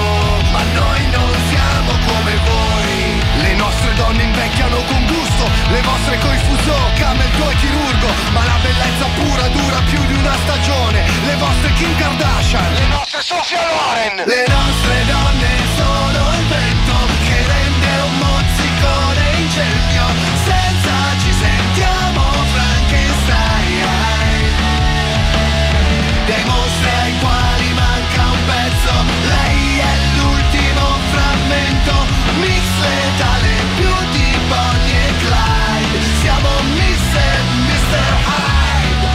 [0.53, 3.21] Ma noi non siamo come voi.
[3.41, 8.09] Le nostre donne invecchiano con gusto, le vostre coi fuso, camel tuo chirurgo.
[8.33, 11.01] Ma la bellezza pura dura più di una stagione.
[11.25, 14.15] Le vostre Kim Kardashian, le nostre Sofia Loren.
[14.25, 17.12] Le nostre donne sono il vento
[36.21, 37.05] Siamo Miss
[37.67, 38.05] Mr.
[38.27, 39.07] Hyde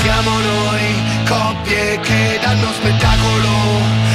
[0.00, 4.07] Siamo noi, coppie che danno spettacolo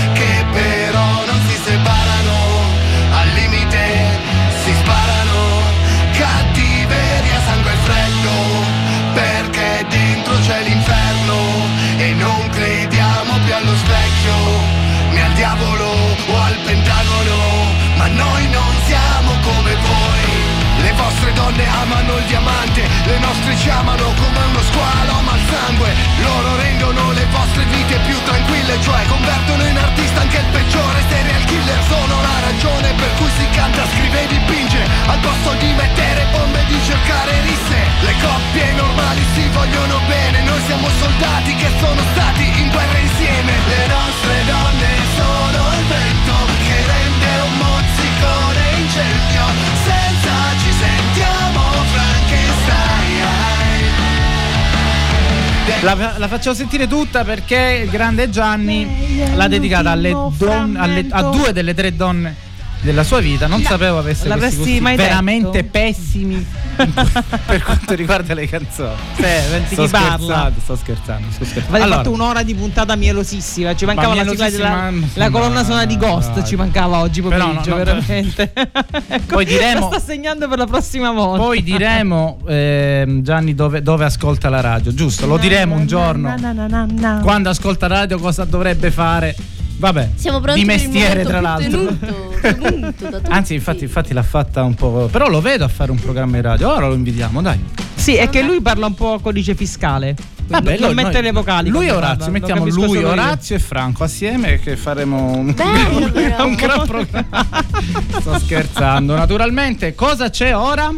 [15.33, 15.89] al diavolo
[16.27, 22.81] o al pentagono ma noi non siamo come voi le vostre donne amano il diamante,
[23.05, 25.95] le nostre ci amano come uno squalo ama il sangue.
[26.21, 29.92] Loro rendono le vostre vite più tranquille, cioè convertono in artista
[55.83, 58.87] La, la facciamo sentire tutta perché il grande Gianni
[59.35, 62.42] l'ha dedicata alle donne, alle- a due delle tre donne
[62.83, 63.47] della sua vita.
[63.47, 65.69] Non sapevo avesse questi veramente detto?
[65.71, 66.45] pessimi
[67.45, 68.95] per quanto riguarda le canzoni.
[69.15, 70.15] senti sto chi parla.
[70.17, 71.69] scherzando, sto scherzando, sto scherzando.
[71.69, 73.75] Avete Allora, fatto un'ora di puntata mielosissima.
[73.75, 76.33] Ci mancava la, sigla mielosissima, della- la colonna no, sonora di no, Ghost.
[76.33, 76.45] dai.
[76.45, 78.51] Ci mancava oggi pomeriggio, no, no, veramente.
[79.07, 81.43] Ecco, Poi diremo- La sta segnando per la prossima volta.
[81.43, 85.25] poi diremo ehm, Gianni dove, dove ascolta la radio, giusto?
[85.25, 86.33] Lo diremo un giorno.
[87.21, 89.35] Quando ascolta la radio cosa dovrebbe fare?
[89.77, 91.69] Vabbè, Siamo pronti di mestiere momento tra l'altro.
[91.85, 92.33] tenuto,
[92.97, 93.21] tenuto.
[93.29, 95.09] Anzi, infatti, infatti l'ha fatta un po'.
[95.11, 96.71] Però lo vedo a fare un programma in radio.
[96.71, 97.59] Ora lo invitiamo, dai.
[97.95, 100.15] Sì, è che lui parla un po' codice fiscale.
[100.45, 101.69] Vabbè, non noi- mette le vocali.
[101.69, 103.09] Lui e Orazio, mettiamo lui, solo io.
[103.09, 106.05] Orazio e Franco assieme che faremo un, Bello,
[106.45, 107.47] un gran programma.
[108.19, 109.15] Sto scherzando.
[109.15, 110.91] Naturalmente, cosa c'è ora?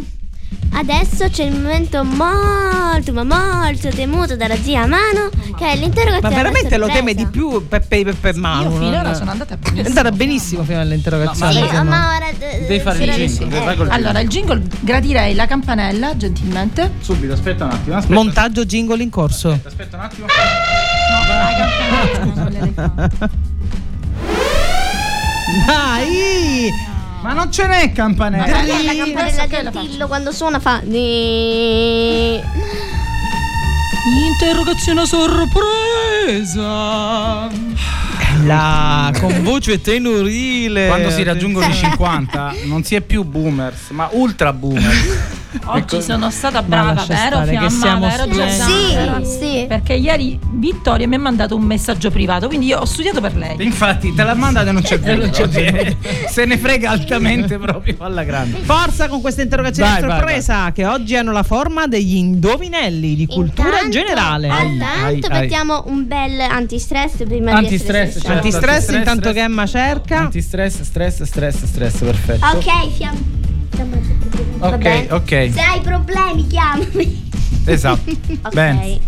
[0.78, 6.42] Adesso c'è il momento molto ma molto temuto dalla zia Mano che è l'interrogazione Ma
[6.42, 8.72] veramente lo teme di più Peppe Peppe Manu.
[8.72, 9.88] Io finora sono andata È benissimo.
[9.88, 11.52] andata benissimo fino all'interrogazione.
[11.54, 11.84] Sì, insomma.
[11.84, 13.70] ma ora de- Devi fare il sì, jingle.
[13.72, 13.76] sì.
[13.78, 16.92] col Allora, il jingle gradirei la campanella, gentilmente.
[17.00, 17.96] Subito, aspetta un attimo.
[17.96, 19.58] Aspetta, Montaggio jingle in corso.
[19.64, 20.26] aspetta un attimo.
[20.28, 23.10] No, la campanella.
[25.68, 26.94] Dai!
[27.26, 28.46] Ma non ce n'è campanella.
[28.46, 30.80] È la campanella adesso del che la Tillo quando suona fa
[34.28, 36.70] Interrogazione sorpresa.
[38.44, 40.86] La con voce tenorile.
[40.86, 45.35] Quando si raggiungono i 50 non si è più boomers, ma ultra boomer.
[45.66, 47.40] Oggi sono stata brava, vero?
[47.42, 48.28] che Fiamma, siamo vero?
[48.28, 49.24] Giordana?
[49.24, 49.66] Sì, sì.
[49.68, 53.56] Perché ieri Vittoria mi ha mandato un messaggio privato, quindi io ho studiato per lei.
[53.64, 55.98] Infatti, te l'ha mandata e non c'è più.
[56.30, 58.58] Se ne frega altamente proprio alla grande.
[58.60, 63.26] Forza con questa interrogazione Vai, vai, sorpresa che oggi hanno la forma degli indovinelli di
[63.28, 64.48] cultura Intanto- generale.
[64.48, 68.32] Intanto mettiamo un bel antistress prima di Antistress, essere certo.
[68.48, 69.34] Antistress, intanto stress.
[69.34, 70.18] che Emma cerca.
[70.20, 72.46] Antistress, stress, stress, stress, perfetto.
[72.46, 73.44] Ok, fiamma.
[74.60, 75.50] Ok, ok.
[75.54, 77.30] Se hai problemi chiamami.
[77.66, 78.02] Esatto.
[78.44, 78.54] Ok.
[78.54, 79.00] Bene.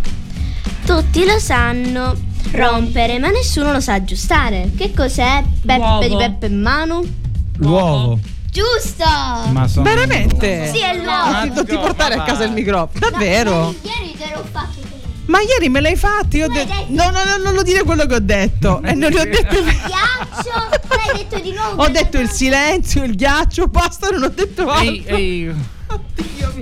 [0.86, 2.15] Tutti lo sanno
[2.51, 4.72] rompere, ma nessuno lo sa aggiustare.
[4.76, 6.07] Che cos'è Peppe L'uovo.
[6.07, 7.13] di Peppe e Manu?
[7.57, 8.20] L'uovo.
[8.49, 9.03] Giusto!
[9.51, 10.72] Ma sono Veramente?
[10.72, 11.41] Sì, è l'uovo.
[11.41, 12.99] ti, non ti portare a casa il microfono.
[13.09, 13.74] Davvero?
[13.84, 14.80] Ieri te l'ho fatto.
[15.28, 16.38] Ma ieri me l'hai fatto.
[16.38, 16.73] Io hai detto.
[16.89, 18.82] No, no, no, non lo dire quello che ho detto.
[18.88, 19.55] E non li ho detto.
[19.63, 21.84] Ghiaccio, l'hai detto di nuovo.
[21.84, 25.15] Ho detto il silenzio, il ghiaccio, basta, non ho detto altro.
[25.15, 25.55] Ehi, ehi.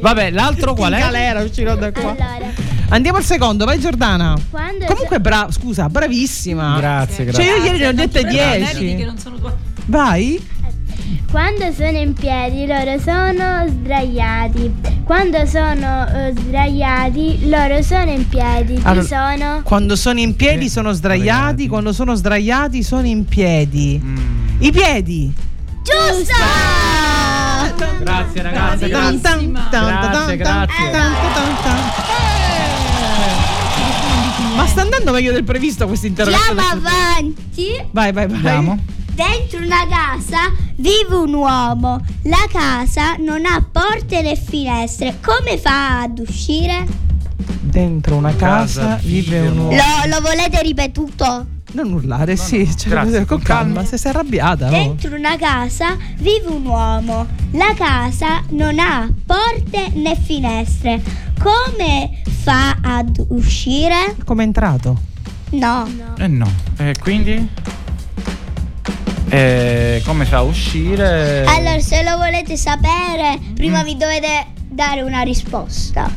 [0.01, 1.01] Vabbè, l'altro qual In è?
[1.01, 2.11] galera uscirò da qua.
[2.11, 4.35] Allora, Andiamo al secondo, vai Giordana.
[4.51, 6.77] quando Comunque brava, scusa, bravissima.
[6.77, 7.43] Grazie, Cioè grazie.
[7.45, 8.37] io ieri ne ho dette Meriti
[8.79, 9.03] che 10.
[9.05, 9.55] non sono tua.
[9.85, 10.47] Vai.
[11.35, 14.71] Quando sono in piedi loro sono sdraiati.
[15.03, 18.75] Quando sono eh, sdraiati loro sono in piedi.
[18.75, 19.61] Chi Allora- sono?
[19.63, 21.67] Quando sono in piedi Eh, sono sdraiati, sdraiati.
[21.67, 24.01] quando sono sdraiati sono in piedi.
[24.01, 24.15] Mm.
[24.59, 25.33] I piedi.
[25.83, 26.33] Giusto!
[27.99, 30.37] Grazie ragazzi, grazie.
[30.37, 30.87] Grazie.
[34.55, 36.61] Ma sta andando meglio del previsto questa interrogazione.
[36.61, 37.67] Andiamo avanti.
[37.91, 38.35] Vai, vai, vai.
[38.37, 38.79] Andiamo.
[39.15, 42.05] Dentro una casa vive un uomo.
[42.23, 45.19] La casa non ha porte né finestre.
[45.23, 46.85] Come fa ad uscire?
[47.61, 49.69] Dentro una casa, Casa vive un uomo.
[49.71, 51.45] Lo, lo volete ripetuto?
[51.71, 53.75] Non urlare, sì, cioè, grazie, con calma.
[53.75, 53.85] calma.
[53.87, 54.67] Se sei arrabbiata.
[54.67, 54.69] oh.
[54.71, 57.25] Dentro una casa vive un uomo.
[57.51, 61.01] La casa non ha porte né finestre.
[61.41, 64.17] Come fa ad uscire?
[64.25, 64.99] Come è entrato?
[65.51, 65.87] No.
[66.17, 66.51] Eh no.
[66.75, 67.47] E quindi?
[69.35, 71.43] Eh, come fa a uscire?
[71.45, 76.09] Allora, se lo volete sapere, prima vi dovete dare una risposta.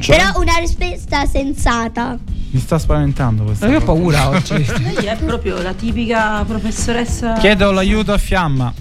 [0.00, 0.16] Cioè?
[0.16, 2.18] Però una risposta sensata.
[2.50, 3.66] Mi sta spaventando questa.
[3.68, 4.54] Io ho paura oggi.
[4.82, 7.34] Lei è proprio la tipica professoressa.
[7.34, 8.72] Chiedo l'aiuto a fiamma.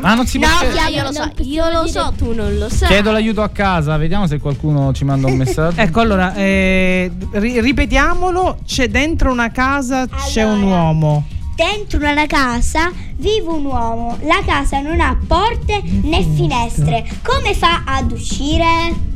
[0.00, 0.90] Ah, non si può No, chiedere.
[0.90, 2.88] io lo so, io lo so, tu non lo sai.
[2.88, 5.78] Chiedo l'aiuto a casa, vediamo se qualcuno ci manda un messaggio.
[5.80, 11.26] Ecco, allora, eh, ri- ripetiamolo, c'è dentro una casa c'è un uomo.
[11.60, 14.16] Dentro una casa vive un uomo.
[14.22, 17.06] La casa non ha porte né finestre.
[17.22, 19.08] Come fa ad uscire?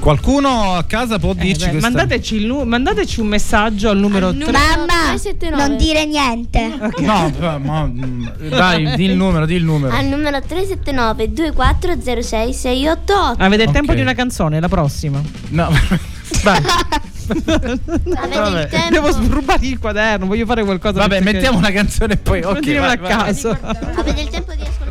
[0.00, 3.98] Qualcuno a casa può dirci Eh, beh, questa mandateci, il nu- mandateci un messaggio al
[3.98, 4.50] numero 3.
[4.50, 6.76] Mamma, non dire niente.
[6.98, 9.94] No, però, ma, mm, dai, di il numero, di il numero.
[9.94, 13.40] Al numero 379 2406 688.
[13.44, 13.74] Avete il Ok.
[13.74, 15.22] tempo di una canzone, la prossima.
[15.50, 15.68] No,
[16.42, 16.62] dai.
[17.28, 18.62] Avete Vabbè.
[18.62, 18.90] il tempo.
[18.90, 21.00] Devo srubare il quaderno, voglio fare qualcosa.
[21.00, 22.78] Vabbè, mettiamo una canzone e poi ok.
[22.78, 23.56] Vai, a caso.
[23.60, 24.87] Avete il tempo di ascoltare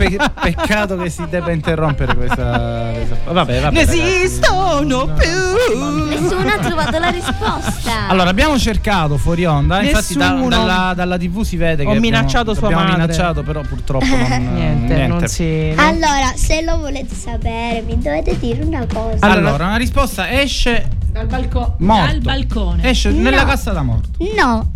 [0.00, 2.90] Pe- pe- peccato che si debba interrompere questa.
[2.94, 3.52] questa- Vabbè, vabbè.
[3.60, 4.00] Non ragazzi.
[4.00, 6.06] esistono più.
[6.08, 8.08] Nessuno ha trovato la risposta.
[8.08, 9.82] Allora, abbiamo cercato fuori onda.
[9.82, 11.96] Infatti, da- dalla, dalla TV si vede Ho che.
[11.96, 13.00] abbiamo- minacciato sua abbiamo madre.
[13.00, 14.48] minacciato, però purtroppo non.
[14.54, 15.72] Niente, non si.
[15.74, 15.82] no.
[15.82, 19.18] Allora, se lo volete sapere, mi dovete dire una cosa.
[19.26, 22.06] Allora, una risposta esce Dal, balco- Morto.
[22.06, 22.88] dal balcone.
[22.88, 23.48] Esce nella No.
[23.48, 24.08] cassa da morto.
[24.34, 24.72] No,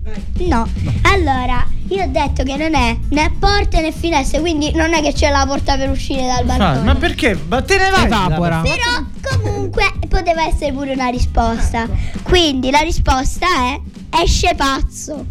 [0.48, 0.68] no.
[1.02, 5.12] Allora, io ho detto che non è né porte né finestre, quindi non è che
[5.12, 6.78] c'è la porta per uscire dal balcone.
[6.78, 7.38] Ah, ma perché?
[7.46, 8.04] Ma te ne vai?
[8.06, 8.62] Evapora.
[8.62, 11.86] Però comunque poteva essere pure una risposta.
[12.22, 13.80] Quindi la risposta è
[14.22, 15.26] esce pazzo.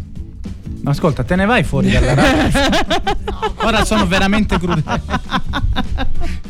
[0.82, 2.60] Ma ascolta, te ne vai fuori dalla radio.
[3.64, 4.82] Ora sono veramente crudele.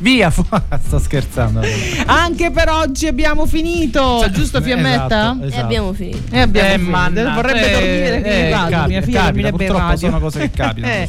[0.05, 0.45] Via, fu-
[0.85, 1.63] sto scherzando.
[2.05, 4.23] Anche per oggi abbiamo finito.
[4.31, 5.35] Giusto, Fiammetta?
[5.41, 6.35] Esatto, E abbiamo finito.
[6.35, 6.91] E abbiamo Eh, finito.
[6.91, 8.61] mannaggia, Vorrebbe eh, dormire qui in eh, radio.
[8.71, 9.97] capita, mia figlia capita, purtroppo radio.
[9.97, 10.93] sono cose che capitano.
[10.93, 11.09] Eh.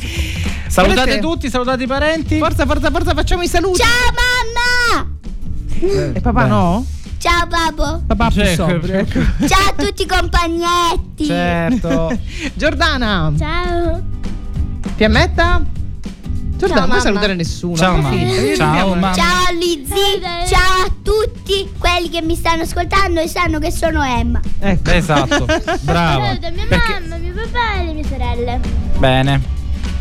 [0.68, 2.38] Salutate Volete- tutti, salutate i parenti.
[2.38, 3.80] Forza, forza, forza, facciamo i saluti.
[3.80, 6.14] Ciao mamma!
[6.14, 6.48] E papà Beh.
[6.50, 6.86] no?
[7.18, 8.04] Ciao babbo!
[8.08, 8.94] Papà più Cioè, sobrio.
[9.00, 9.20] ecco.
[9.46, 11.26] Ciao a tutti i compagnetti!
[11.26, 12.18] Certo.
[12.54, 14.02] Giordana, Ciao!
[14.96, 15.62] Fiammetta?
[16.58, 17.76] Giordana, non puoi salutare nessuno.
[17.76, 18.16] Ciao, mamma.
[18.16, 19.14] Io Ciao, mamma.
[19.14, 20.22] Ciao Lizzy!
[20.48, 24.40] Ciao a tutti quelli che mi stanno ascoltando e sanno che sono Emma.
[24.60, 24.90] Ecco.
[24.92, 25.46] Esatto,
[25.82, 26.26] bravo.
[26.26, 28.60] Saluto mia Perché- mamma, mio papà e le mie sorelle.
[28.98, 29.42] Bene,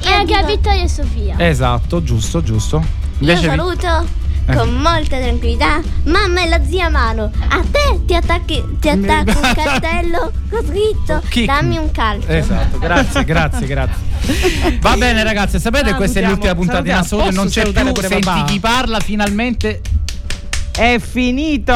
[0.03, 1.35] E anche a Vittoria e Sofia.
[1.39, 2.77] esatto, giusto, giusto.
[2.77, 2.85] Io
[3.31, 4.07] Invece vi- saluto
[4.47, 4.55] Eh.
[4.57, 7.31] con molta tranquillità mamma e la zia Mano.
[7.49, 12.29] A te ti attacchi, ti attacco un cartello con scritto dammi un calcio.
[12.29, 14.77] Esatto, grazie, grazie, grazie.
[14.81, 17.23] Va bene ragazzi, sapete Ah, questa è salutiamo- l'ultima puntata di salutiamo.
[17.23, 19.81] Assoluto, non c'è più, pure senti chi parla finalmente
[20.77, 21.72] È finito.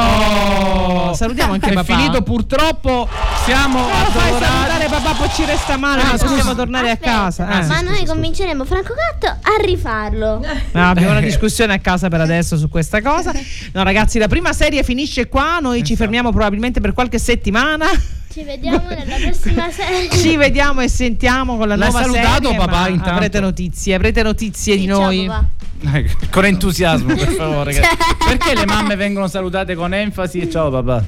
[1.14, 1.94] Salutiamo anche è papà.
[1.94, 3.08] finito purtroppo,
[3.44, 7.18] siamo Non lo fai salutare papà, poi ci resta male, Ah, possiamo tornare Aspetta, a
[7.22, 7.60] casa.
[7.60, 7.66] Eh.
[7.66, 10.44] ma noi convinceremo Franco Gatto a rifarlo.
[10.72, 13.32] No, abbiamo una discussione a casa per adesso su questa cosa.
[13.72, 15.58] No, ragazzi, la prima serie finisce qua.
[15.60, 17.86] Noi ci fermiamo probabilmente per qualche settimana.
[18.32, 20.10] Ci vediamo nella prossima serie.
[20.10, 23.10] Ci vediamo e sentiamo con la L'hai nuova salutato, serie, papà, intanto?
[23.10, 25.26] Avrete notizie, avrete notizie di Ciao, noi.
[25.26, 25.44] papà.
[25.80, 27.72] Eh, Con entusiasmo, per favore.
[27.72, 27.82] che-
[28.26, 31.04] Perché le mamme vengono salutate con enfasi e ciao papà.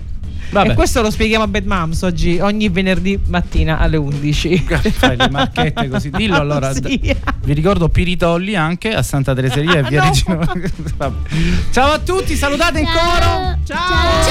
[0.53, 0.71] Vabbè.
[0.71, 4.59] E questo lo spieghiamo a Bad Moms oggi, ogni venerdì mattina alle 11.
[4.91, 6.11] Fai le marchette così.
[6.15, 6.73] Dillo allora.
[6.75, 6.99] Sì.
[7.43, 10.09] Vi ricordo Piritolli anche a Santa Tereseria e via No.
[10.09, 10.53] Regina.
[10.97, 11.29] Vabbè.
[11.71, 13.59] Ciao a tutti, salutate in coro.
[13.65, 14.25] Ciao.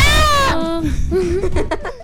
[0.50, 1.98] Ciao.